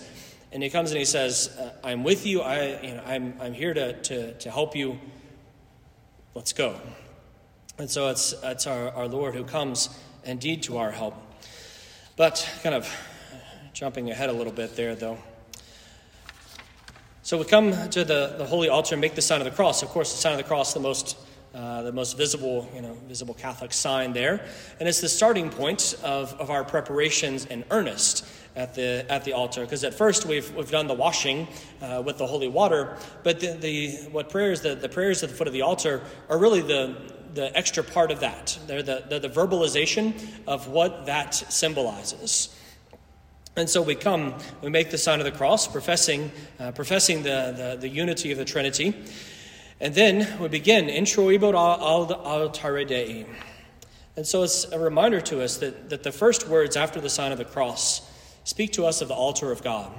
[0.51, 2.41] and he comes and he says, uh, I'm with you.
[2.41, 4.99] I, you know, I'm, I'm here to, to, to help you.
[6.33, 6.79] Let's go.
[7.77, 9.89] And so it's, it's our, our Lord who comes
[10.23, 11.15] indeed to our help.
[12.15, 12.91] But kind of
[13.73, 15.17] jumping ahead a little bit there, though.
[17.21, 19.83] So we come to the, the holy altar and make the sign of the cross.
[19.83, 21.17] Of course, the sign of the cross, the most
[21.53, 24.45] uh, the most visible, you know, visible Catholic sign there,
[24.79, 28.27] and it's the starting point of, of our preparations in earnest
[28.57, 29.61] at the at the altar.
[29.61, 31.47] Because at first we've we've done the washing
[31.81, 35.35] uh, with the holy water, but the, the what prayers the, the prayers at the
[35.35, 36.95] foot of the altar are really the
[37.33, 38.57] the extra part of that.
[38.67, 42.49] They're the, the verbalization of what that symbolizes.
[43.55, 47.53] And so we come, we make the sign of the cross, professing, uh, professing the,
[47.57, 48.95] the, the, unity of the Trinity.
[49.79, 53.25] And then we begin, Introibo ad altare Dei.
[54.15, 57.31] And so it's a reminder to us that, that the first words after the sign
[57.31, 58.06] of the cross
[58.47, 59.91] speak to us of the altar of God.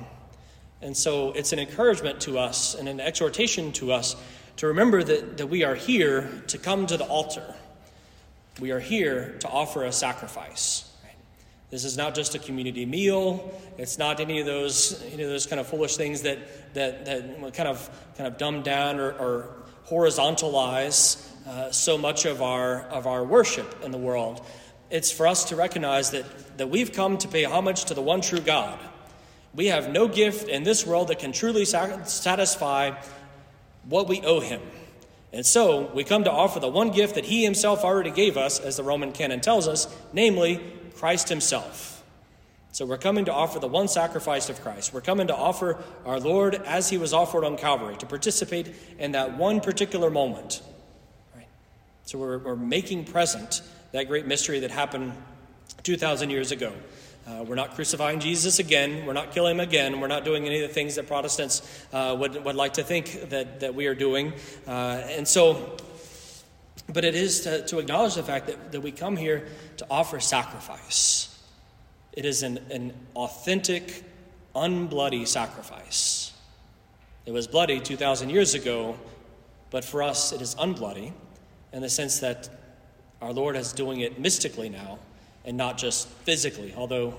[0.81, 4.17] And so it's an encouragement to us and an exhortation to us
[4.57, 7.55] to remember that, that we are here to come to the altar.
[8.59, 10.91] We are here to offer a sacrifice.
[11.69, 13.53] This is not just a community meal.
[13.77, 16.39] It's not any of those, any of those kind of foolish things that,
[16.73, 22.41] that, that kind, of, kind of dumb down or, or horizontalize uh, so much of
[22.41, 24.41] our, of our worship in the world.
[24.91, 26.24] It's for us to recognize that
[26.59, 28.78] that we've come to pay homage to the one true God.
[29.55, 32.93] We have no gift in this world that can truly satisfy
[33.84, 34.61] what we owe him.
[35.32, 38.61] And so we come to offer the one gift that he himself already gave us,
[38.61, 40.61] as the Roman canon tells us, namely
[40.97, 42.03] Christ himself.
[42.72, 44.93] So we're coming to offer the one sacrifice of Christ.
[44.93, 49.12] We're coming to offer our Lord as he was offered on Calvary, to participate in
[49.12, 50.61] that one particular moment.
[51.34, 51.49] Right?
[52.05, 53.62] So we're, we're making present
[53.93, 55.12] that great mystery that happened
[55.82, 56.72] 2,000 years ago.
[57.26, 59.05] Uh, we're not crucifying Jesus again.
[59.05, 60.01] We're not killing him again.
[60.01, 63.28] We're not doing any of the things that Protestants uh, would, would like to think
[63.30, 64.32] that, that we are doing.
[64.66, 65.76] Uh, and so,
[66.91, 70.20] but it is to, to acknowledge the fact that, that we come here to offer
[70.20, 71.39] sacrifice.
[72.14, 74.05] It is an, an authentic,
[74.57, 76.32] unbloody sacrifice.
[77.26, 78.97] It was bloody 2,000 years ago,
[79.70, 81.12] but for us it is unbloody
[81.74, 82.49] in the sense that
[83.21, 84.99] our Lord is doing it mystically now
[85.45, 87.14] and not just physically, although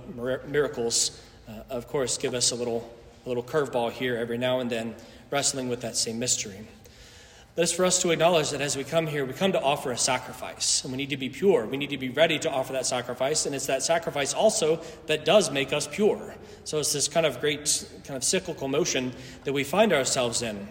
[0.48, 2.94] miracles, uh, of course, give us a little,
[3.26, 4.96] a little curveball here every now and then,
[5.32, 6.60] wrestling with that same mystery.
[7.56, 9.92] But it's for us to acknowledge that as we come here, we come to offer
[9.92, 10.84] a sacrifice.
[10.84, 11.66] And we need to be pure.
[11.66, 13.46] We need to be ready to offer that sacrifice.
[13.46, 16.36] And it's that sacrifice also that does make us pure.
[16.64, 19.12] So it's this kind of great, kind of cyclical motion
[19.44, 20.70] that we find ourselves in.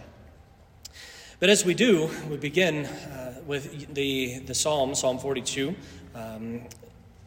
[1.40, 5.74] But as we do, we begin uh, with the, the Psalm, Psalm 42,
[6.14, 6.60] um,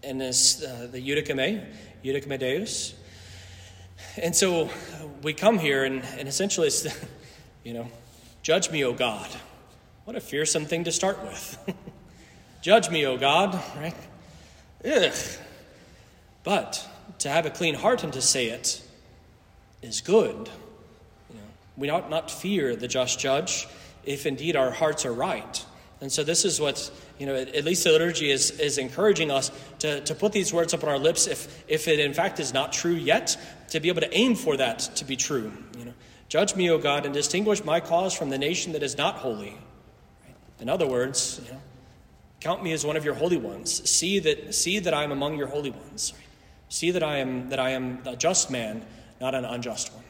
[0.04, 1.64] and this, uh, the Judica Me,
[2.06, 2.94] Judica Me Deus.
[4.18, 4.70] And so
[5.24, 6.88] we come here, and, and essentially it's,
[7.64, 7.88] you know,
[8.44, 9.30] judge me, O God.
[10.06, 11.58] What a fearsome thing to start with.
[12.62, 13.96] judge me, O God, right?
[14.86, 15.14] Ugh.
[16.44, 18.84] But to have a clean heart and to say it
[19.82, 20.50] is good.
[21.30, 21.42] You know,
[21.78, 23.68] we ought not fear the just judge
[24.04, 25.66] if indeed our hearts are right.
[26.02, 29.52] And so this is what, you know, at least the liturgy is, is encouraging us
[29.80, 32.54] to, to put these words up on our lips if, if it in fact is
[32.54, 33.38] not true yet,
[33.70, 35.54] to be able to aim for that to be true.
[35.78, 35.94] You know,
[36.28, 39.58] Judge me, O God, and distinguish my cause from the nation that is not holy.
[40.60, 41.62] In other words, you know,
[42.40, 43.88] count me as one of your holy ones.
[43.90, 46.14] See that, see that I am among your holy ones.
[46.70, 48.84] See that I am, that I am a just man,
[49.20, 50.04] not an unjust one.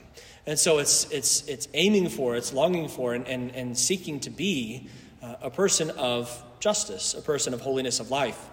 [0.46, 4.30] And so it's, it's, it's aiming for, it's longing for, and, and, and seeking to
[4.30, 4.90] be
[5.22, 8.50] uh, a person of justice, a person of holiness of life.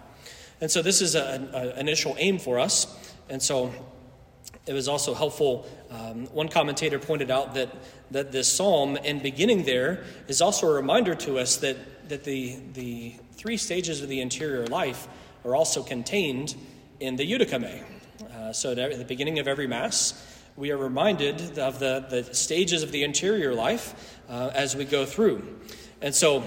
[0.61, 3.15] And so this is an initial aim for us.
[3.29, 3.73] And so
[4.67, 5.67] it was also helpful.
[5.91, 7.75] Um, one commentator pointed out that,
[8.11, 12.59] that this psalm and beginning there is also a reminder to us that, that the,
[12.75, 15.09] the three stages of the interior life
[15.45, 16.55] are also contained
[17.01, 17.83] in the Judica Me.
[18.35, 20.25] Uh, so at the beginning of every Mass,
[20.57, 25.07] we are reminded of the, the stages of the interior life uh, as we go
[25.07, 25.57] through.
[26.01, 26.45] And so,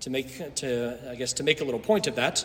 [0.00, 2.44] to make, to, I guess, to make a little point of that,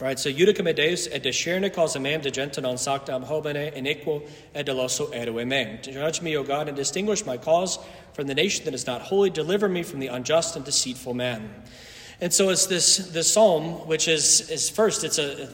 [0.00, 3.72] right, so Judica me Deus et discerne causa meam de gente non sactam ab homine
[3.74, 4.22] iniquo
[4.54, 5.82] et doloso erue.
[5.82, 7.78] Judge me, O God, and distinguish my cause
[8.12, 9.30] from the nation that is not holy.
[9.30, 11.50] Deliver me from the unjust and deceitful man.
[12.22, 15.48] And so it's this, this psalm, which is, is first, it's a,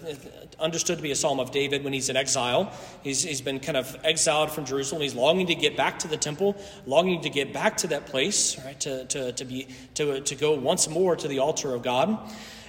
[0.61, 2.71] understood to be a psalm of David when he's in exile.
[3.03, 5.01] He's, he's been kind of exiled from Jerusalem.
[5.01, 8.62] He's longing to get back to the temple, longing to get back to that place,
[8.66, 12.19] right, to, to, to, be, to, to go once more to the altar of God.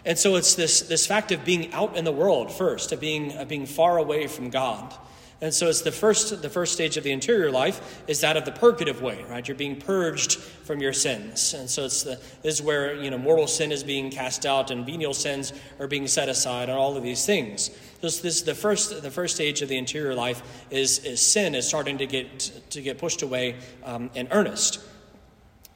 [0.06, 3.34] And so it's this, this fact of being out in the world first, of being,
[3.34, 4.96] of being far away from God.
[5.42, 8.44] And so it's the first, the first stage of the interior life is that of
[8.44, 9.48] the purgative way, right?
[9.48, 11.54] You're being purged from your sins.
[11.54, 14.70] And so it's the, this is where, you know, mortal sin is being cast out
[14.70, 17.72] and venial sins are being set aside and all of these things.
[18.02, 21.66] This, this the first, the first stage of the interior life is, is sin is
[21.66, 22.40] starting to get,
[22.72, 24.82] to get pushed away um, in earnest.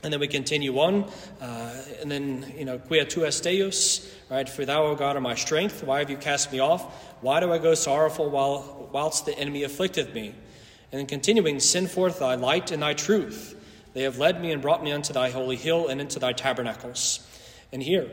[0.04, 1.10] And then we continue on,
[1.40, 4.48] uh, and then, you know, quia tu es Deus, right?
[4.50, 5.82] For thou, O God, are my strength.
[5.82, 7.14] Why have you cast me off?
[7.22, 10.28] Why do I go sorrowful while, whilst the enemy afflicteth me?
[10.92, 13.60] And then continuing, send forth thy light and thy truth.
[13.94, 17.28] They have led me and brought me unto thy holy hill and into thy tabernacles.
[17.72, 18.10] And here,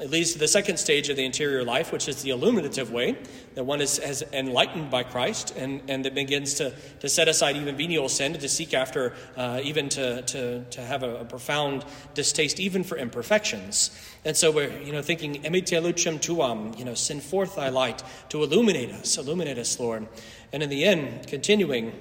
[0.00, 3.18] it leads to the second stage of the interior life, which is the illuminative way,
[3.54, 4.00] that one is,
[4.32, 8.48] enlightened by Christ and, and that begins to, to set aside even venial sin, to
[8.48, 11.84] seek after, uh, even to, to, to have a, a, profound
[12.14, 13.90] distaste even for imperfections.
[14.24, 18.02] And so we're you know, thinking, emitte lucem tuam, you know, send forth thy light
[18.30, 20.06] to illuminate us, illuminate us, Lord.
[20.52, 21.92] And in the end, continuing,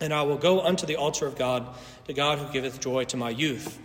[0.00, 1.66] and I will go unto the altar of God,
[2.06, 3.78] to God who giveth joy to my youth.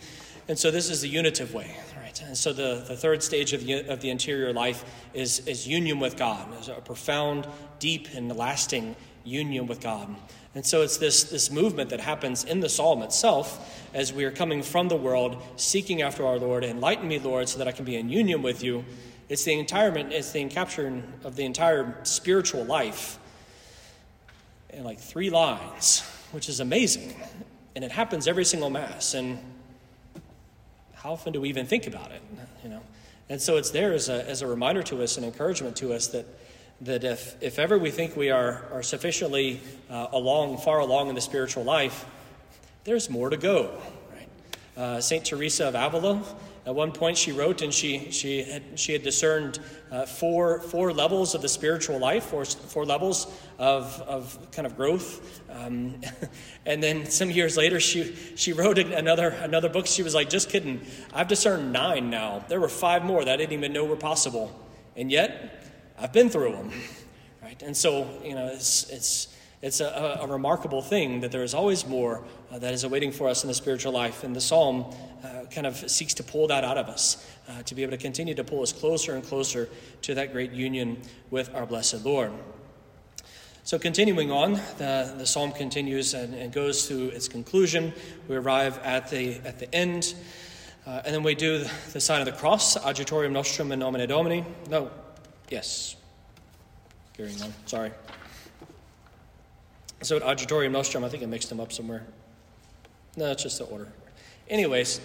[0.48, 1.76] And so this is the unitive way.
[2.12, 2.28] Right?
[2.28, 4.84] And so the, the third stage of the, of the interior life
[5.14, 7.48] is, is union with God, is a profound,
[7.80, 10.14] deep, and lasting union with God.
[10.54, 14.32] And so it's this, this movement that happens in the psalm itself as we are
[14.32, 16.66] coming from the world, seeking after our Lord.
[16.66, 18.84] Enlighten me, Lord, so that I can be in union with you.
[19.30, 23.20] It's the entire, it's the encapturing of the entire spiritual life
[24.72, 26.02] in like three lines,
[26.32, 27.16] which is amazing.
[27.74, 29.14] And it happens every single Mass.
[29.14, 29.40] And
[31.02, 32.22] how often do we even think about it?
[32.64, 32.82] You know,
[33.30, 36.08] and so it's there as a, as a reminder to us, and encouragement to us
[36.08, 36.26] that
[36.82, 41.16] that if, if ever we think we are, are sufficiently uh, along, far along in
[41.16, 42.06] the spiritual life,
[42.86, 43.80] there's more to go.
[44.12, 44.28] Right?
[44.76, 46.24] Uh, Saint Teresa of Avila
[46.64, 49.60] at one point, she wrote, and she she had she had discerned
[49.92, 53.26] uh, four four levels of the spiritual life, four four levels
[53.58, 55.42] of of kind of growth.
[55.50, 56.00] Um,
[56.68, 59.88] and then some years later, she she wrote another another book.
[59.88, 60.82] She was like, "Just kidding,
[61.14, 62.46] I've discerned nine now.
[62.48, 64.52] There were five more that I didn't even know were possible,
[64.96, 65.66] and yet
[65.98, 66.72] I've been through them."
[67.42, 71.54] Right, and so you know, it's it's it's a, a, remarkable thing that there is
[71.54, 74.24] always more uh, that is awaiting for us in the spiritual life.
[74.24, 74.94] And the psalm
[75.24, 77.98] uh, kind of seeks to pull that out of us, uh, to be able to
[77.98, 79.70] continue to pull us closer and closer
[80.02, 82.32] to that great union with our blessed Lord.
[83.64, 87.94] So, continuing on, the, the psalm continues and, and goes to its conclusion.
[88.28, 90.16] We arrive at the, at the end,
[90.88, 94.44] uh, and then we do the sign of the cross, Adjutorium Nostrum in nomine Domini.
[94.68, 94.90] No,
[95.50, 95.96] yes.
[97.16, 97.92] Carrying on, sorry.
[100.02, 102.04] So, at Nostrum, I think I mixed them up somewhere.
[103.18, 103.88] No, it's just the order.
[104.48, 105.02] Anyways,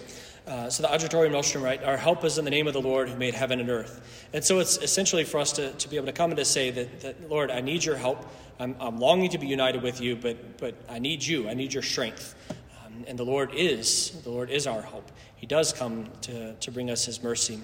[0.47, 1.83] uh, so the Adjutorium Nostrum, right?
[1.83, 4.27] Our help is in the name of the Lord who made heaven and earth.
[4.33, 6.71] And so it's essentially for us to, to be able to come and to say
[6.71, 8.25] that, that Lord, I need your help.
[8.59, 11.49] I'm, I'm longing to be united with you, but, but I need you.
[11.49, 12.33] I need your strength.
[12.85, 15.11] Um, and the Lord is, the Lord is our help.
[15.35, 17.59] He does come to, to bring us his mercy.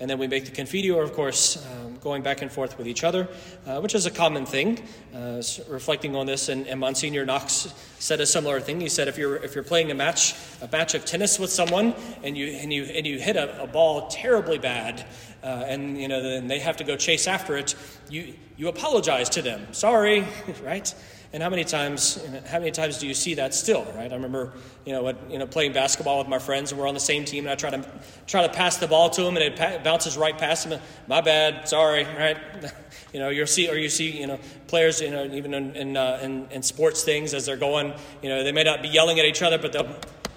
[0.00, 3.04] And then we make the Confiteor, of course, um, going back and forth with each
[3.04, 3.28] other,
[3.66, 4.82] uh, which is a common thing.
[5.14, 8.80] Uh, reflecting on this, and, and, Monsignor Knox said a similar thing.
[8.80, 11.94] He said, if you're if you're playing a match a match of tennis with someone,
[12.24, 15.04] and you and you and you hit a, a ball terribly bad,
[15.42, 17.74] uh, and you know then they have to go chase after it,
[18.08, 19.66] you you apologize to them.
[19.72, 20.26] Sorry,
[20.62, 20.94] right?
[21.32, 22.18] And how many times,
[22.48, 24.10] how many times do you see that still, right?
[24.10, 24.52] I remember,
[24.84, 27.44] you know, you know, playing basketball with my friends, and we're on the same team,
[27.44, 27.86] and I try to
[28.26, 30.80] try to pass the ball to him, and it bounces right past him.
[31.06, 32.36] My bad, sorry, right?
[33.12, 35.96] you know, you see, or you see, you know, players, you know, even in in,
[35.96, 39.20] uh, in in sports things as they're going, you know, they may not be yelling
[39.20, 39.94] at each other, but they'll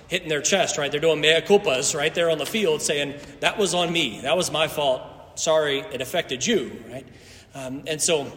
[0.10, 0.92] hitting their chest, right?
[0.92, 4.38] They're doing mea culpas right there on the field, saying that was on me, that
[4.38, 5.02] was my fault.
[5.40, 7.08] Sorry, it affected you, right?
[7.56, 8.32] Um, and so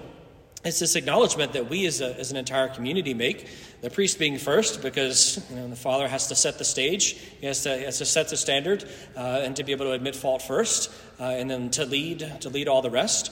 [0.67, 3.49] it's this acknowledgement that we as, a, as an entire community make.
[3.83, 7.47] The priest being first, because you know, the father has to set the stage, he
[7.47, 8.85] has to, he has to set the standard,
[9.17, 10.91] uh, and to be able to admit fault first,
[11.21, 13.31] uh, and then to lead to lead all the rest.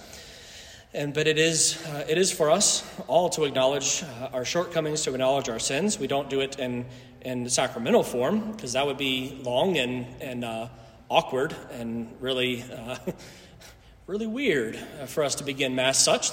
[0.92, 5.02] And but it is uh, it is for us all to acknowledge uh, our shortcomings,
[5.02, 5.98] to acknowledge our sins.
[5.98, 6.86] We don't do it in
[7.22, 10.68] in sacramental form because that would be long and and uh,
[11.08, 12.96] awkward and really uh,
[14.06, 14.76] really weird
[15.06, 16.30] for us to begin mass such.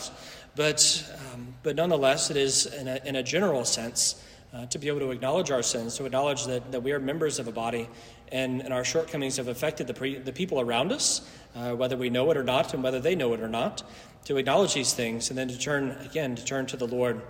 [0.56, 4.24] But, um, but nonetheless, it is in a, in a general sense
[4.54, 7.40] uh, to be able to acknowledge our sins, to acknowledge that, that we are members
[7.40, 7.88] of a body
[8.32, 11.22] and, and our shortcomings have affected the, pre, the people around us,
[11.56, 13.84] uh, whether we know it or not, and whether they know it or not,
[14.26, 17.22] to acknowledge these things and then to turn, again, to turn to the Lord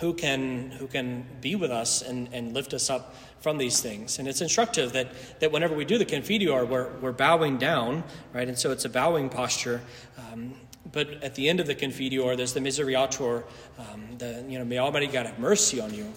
[0.00, 4.18] who can, who can be with us and, and lift us up from these things.
[4.18, 5.08] And it's instructive that,
[5.40, 8.46] that whenever we do the Confiteor, we're, we're bowing down, right?
[8.46, 9.80] And so it's a bowing posture.
[10.16, 10.54] Um,
[10.92, 13.44] but at the end of the Confiteor, there's the Misereatur,
[13.78, 16.12] um, the, you know, may Almighty God have mercy on you.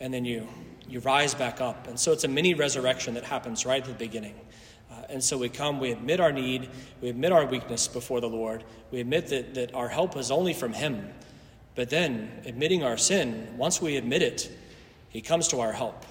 [0.00, 0.48] And then you,
[0.88, 1.88] you rise back up.
[1.88, 4.34] And so it's a mini resurrection that happens right at the beginning.
[4.90, 6.68] Uh, and so we come, we admit our need,
[7.00, 10.52] we admit our weakness before the Lord, we admit that, that our help is only
[10.52, 11.08] from Him.
[11.74, 14.50] But then, admitting our sin, once we admit it,
[15.08, 16.04] He comes to our help.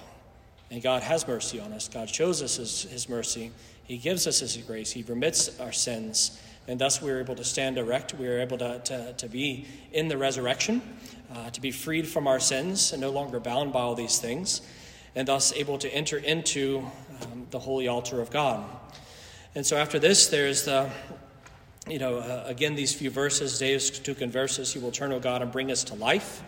[0.70, 1.88] And God has mercy on us.
[1.88, 3.52] God shows us His, his mercy.
[3.84, 4.90] He gives us His grace.
[4.90, 6.40] He remits our sins.
[6.68, 8.14] And thus we are able to stand erect.
[8.14, 10.82] We are able to, to, to be in the resurrection,
[11.32, 14.62] uh, to be freed from our sins and no longer bound by all these things,
[15.14, 16.84] and thus able to enter into
[17.22, 18.64] um, the holy altar of God.
[19.54, 20.90] And so after this, there's the,
[21.88, 25.42] you know, uh, again, these few verses, Deus tu conversus, you will turn, O God,
[25.42, 26.42] and bring us to life.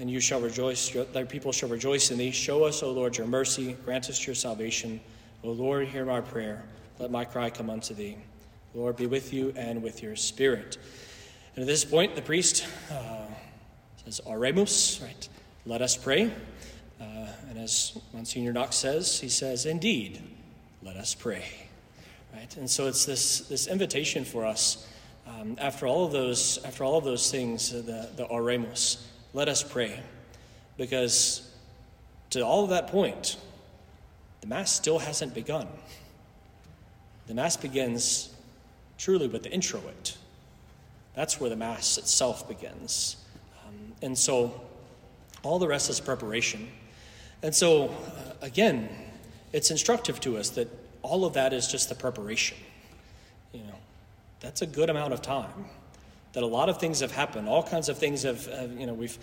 [0.00, 2.30] And you shall rejoice, thy people shall rejoice in thee.
[2.30, 3.76] Show us, O Lord, your mercy.
[3.84, 5.00] Grant us your salvation.
[5.42, 6.64] O Lord, hear my prayer.
[6.98, 8.16] Let my cry come unto thee.
[8.74, 10.76] Lord be with you and with your spirit.
[11.54, 13.26] And at this point, the priest uh,
[14.04, 15.28] says, Oremus, right?
[15.66, 16.30] Let us pray.
[17.00, 20.22] Uh, and as Monsignor Knox says, he says, Indeed,
[20.82, 21.44] let us pray.
[22.34, 22.56] Right?
[22.56, 24.86] And so it's this, this invitation for us
[25.26, 29.02] um, after all of those, after all of those things, uh, the, the Oremus,
[29.34, 30.00] let us pray.
[30.76, 31.50] Because
[32.30, 33.36] to all of that point,
[34.40, 35.66] the Mass still hasn't begun.
[37.26, 38.34] The Mass begins
[38.98, 40.16] truly with the introit.
[41.14, 43.16] That's where the Mass itself begins.
[43.66, 44.60] Um, and so
[45.42, 46.68] all the rest is preparation.
[47.42, 48.88] And so, uh, again,
[49.52, 50.68] it's instructive to us that
[51.02, 52.58] all of that is just the preparation.
[53.52, 53.78] You know,
[54.40, 55.66] that's a good amount of time.
[56.32, 57.48] That a lot of things have happened.
[57.48, 59.18] All kinds of things have, have you know, we've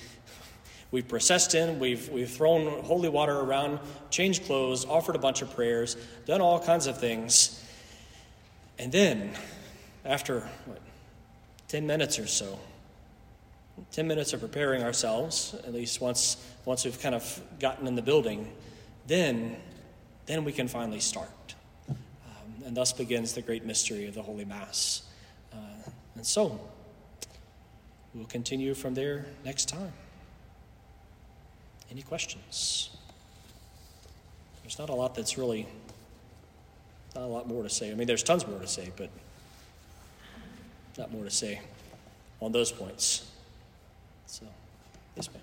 [0.91, 5.53] we've processed in, we've we've thrown holy water around, changed clothes, offered a bunch of
[5.53, 7.61] prayers, done all kinds of things.
[8.79, 9.31] And then
[10.05, 10.79] after what,
[11.67, 12.59] 10 minutes or so,
[13.91, 18.01] 10 minutes of preparing ourselves, at least once, once we've kind of gotten in the
[18.01, 18.51] building,
[19.07, 19.57] then,
[20.25, 21.55] then we can finally start.
[21.89, 25.03] Um, and thus begins the great mystery of the Holy Mass.
[25.51, 25.57] Uh,
[26.15, 26.59] and so,
[28.13, 29.91] we'll continue from there next time.
[31.91, 32.89] Any questions?
[34.63, 35.67] There's not a lot that's really,
[37.13, 37.91] not a lot more to say.
[37.91, 39.09] I mean, there's tons more to say, but
[40.97, 41.61] not more to say
[42.41, 43.29] on those points.
[44.25, 44.45] So.
[45.15, 45.41] Yes, ma'am.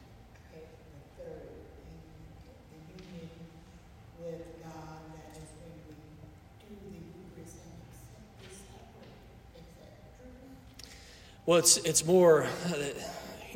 [11.44, 12.46] Well, it's it's more,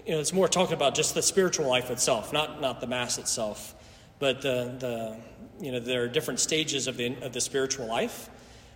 [0.05, 3.16] you know, it's more talking about just the spiritual life itself, not not the mass
[3.16, 3.74] itself,
[4.18, 5.16] but the the
[5.64, 8.28] you know there are different stages of the of the spiritual life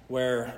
[0.06, 0.54] where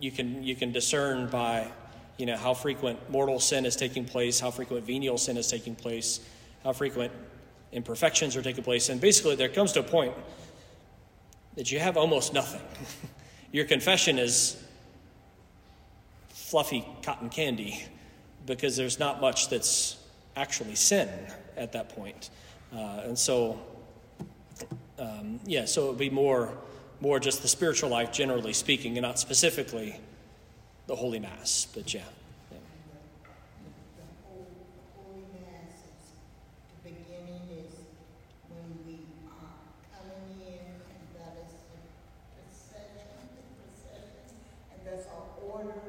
[0.00, 1.70] you can you can discern by
[2.18, 5.74] you know how frequent mortal sin is taking place, how frequent venial sin is taking
[5.74, 6.20] place,
[6.64, 7.12] how frequent
[7.72, 10.14] imperfections are taking place, and basically there comes to a point
[11.56, 12.62] that you have almost nothing.
[13.52, 14.62] Your confession is
[16.28, 17.84] fluffy cotton candy
[18.46, 19.96] because there's not much that's
[20.36, 21.08] actually sin
[21.56, 22.30] at that point.
[22.72, 23.58] Uh, and so,
[24.98, 26.56] um, yeah, so it would be more,
[27.00, 29.98] more just the spiritual life, generally speaking, and not specifically
[30.86, 31.66] the Holy Mass.
[31.74, 32.00] But yeah.
[32.52, 32.58] yeah.
[33.96, 34.46] The whole,
[34.96, 36.04] Holy Mass is,
[36.84, 37.72] the beginning is
[38.48, 39.58] when we are
[39.92, 41.80] coming in, and that is the
[42.38, 44.26] procession, the procession,
[44.72, 45.82] and that's our order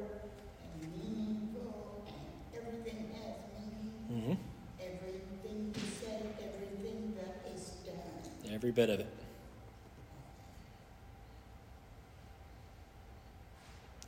[0.64, 2.26] and meaningful, and
[2.58, 3.36] everything has
[4.10, 4.38] meaning.
[4.38, 4.44] hmm
[4.80, 8.54] Everything you said, everything that is done.
[8.54, 9.08] Every bit of it.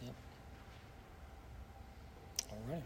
[0.01, 0.13] Yep.
[2.51, 2.83] All right.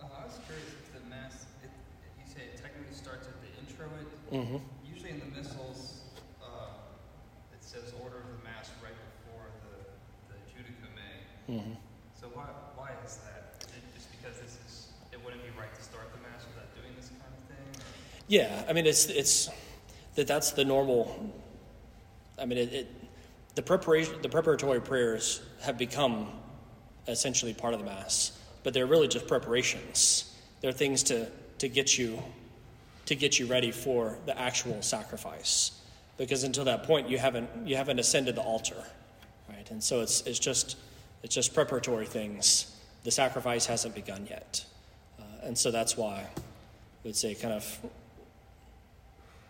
[0.00, 3.36] Uh, I was curious if the mass, it, it- you say it technically starts at
[3.42, 3.86] the intro.
[4.00, 4.56] It Mm-hmm.
[4.86, 6.00] usually in the missals,
[6.42, 6.70] uh,
[7.52, 11.58] it says order of the mass right before the the Judica Me.
[11.58, 11.72] Mm-hmm.
[12.20, 13.54] So why why is that?
[13.60, 16.72] Is it just because this is it wouldn't be right to start the mass without
[16.74, 17.82] doing this kind of thing?
[17.82, 17.84] or-
[18.28, 19.50] Yeah, I mean it's it's
[20.14, 21.32] that that's the normal.
[22.38, 22.88] I mean it, it
[23.56, 26.28] the preparation the preparatory prayers have become
[27.08, 30.32] essentially part of the mass, but they're really just preparations.
[30.60, 31.26] They're things to
[31.58, 32.22] to get you
[33.10, 35.72] to get you ready for the actual sacrifice,
[36.16, 38.84] because until that point you haven't you haven't ascended the altar,
[39.48, 39.68] right?
[39.72, 40.76] And so it's it's just
[41.24, 42.72] it's just preparatory things.
[43.02, 44.64] The sacrifice hasn't begun yet,
[45.18, 46.28] uh, and so that's why
[47.02, 47.64] would say kind of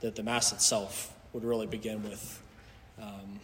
[0.00, 2.42] that the mass itself would really begin with
[2.98, 3.40] um,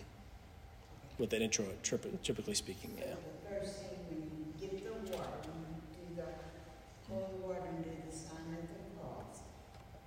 [1.18, 1.82] with an introit,
[2.22, 2.92] typically speaking.
[2.96, 3.04] Yeah.
[3.04, 7.60] So the first thing, when you get the water, when you do the holy water
[7.68, 9.44] and do the sign of the cross,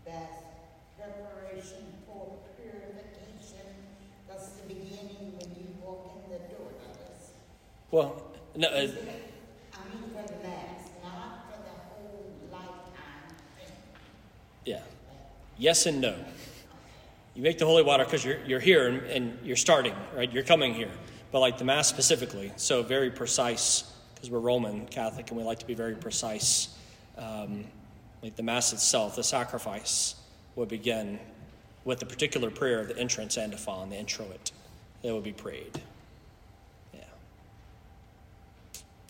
[0.05, 0.41] that's
[0.97, 3.69] preparation for purification.
[4.27, 6.69] That's the beginning when you walk in the door.
[6.77, 7.33] That's,
[7.91, 8.21] Well,
[8.55, 8.91] no, uh, I mean
[10.13, 13.35] for the mass, not for the whole lifetime
[14.65, 14.81] yeah.
[15.57, 16.15] Yes and no.
[17.35, 20.31] You make the holy water because you're, you're here and, and you're starting, right?
[20.31, 20.91] You're coming here.
[21.31, 23.83] But like the Mass specifically, so very precise,
[24.13, 26.75] because we're Roman Catholic and we like to be very precise.
[27.17, 27.65] Um,
[28.21, 30.15] like the Mass itself, the sacrifice
[30.55, 31.19] would begin
[31.85, 34.51] with the particular prayer of the entrance antiphon, the introit,
[35.01, 35.79] that would be prayed.
[36.93, 36.99] Yeah.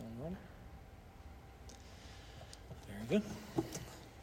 [0.02, 0.36] All
[2.99, 2.99] right.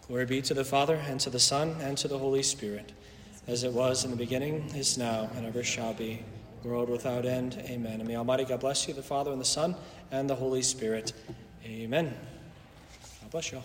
[0.07, 2.93] Glory be to the Father, and to the Son, and to the Holy Spirit,
[3.49, 6.23] as it was in the beginning, is now, and ever shall be,
[6.63, 7.61] world without end.
[7.67, 8.01] Amen.
[8.01, 9.75] And may Almighty God bless you, the Father, and the Son,
[10.13, 11.13] and the Holy Spirit.
[11.65, 12.15] Amen.
[13.23, 13.65] God bless you all.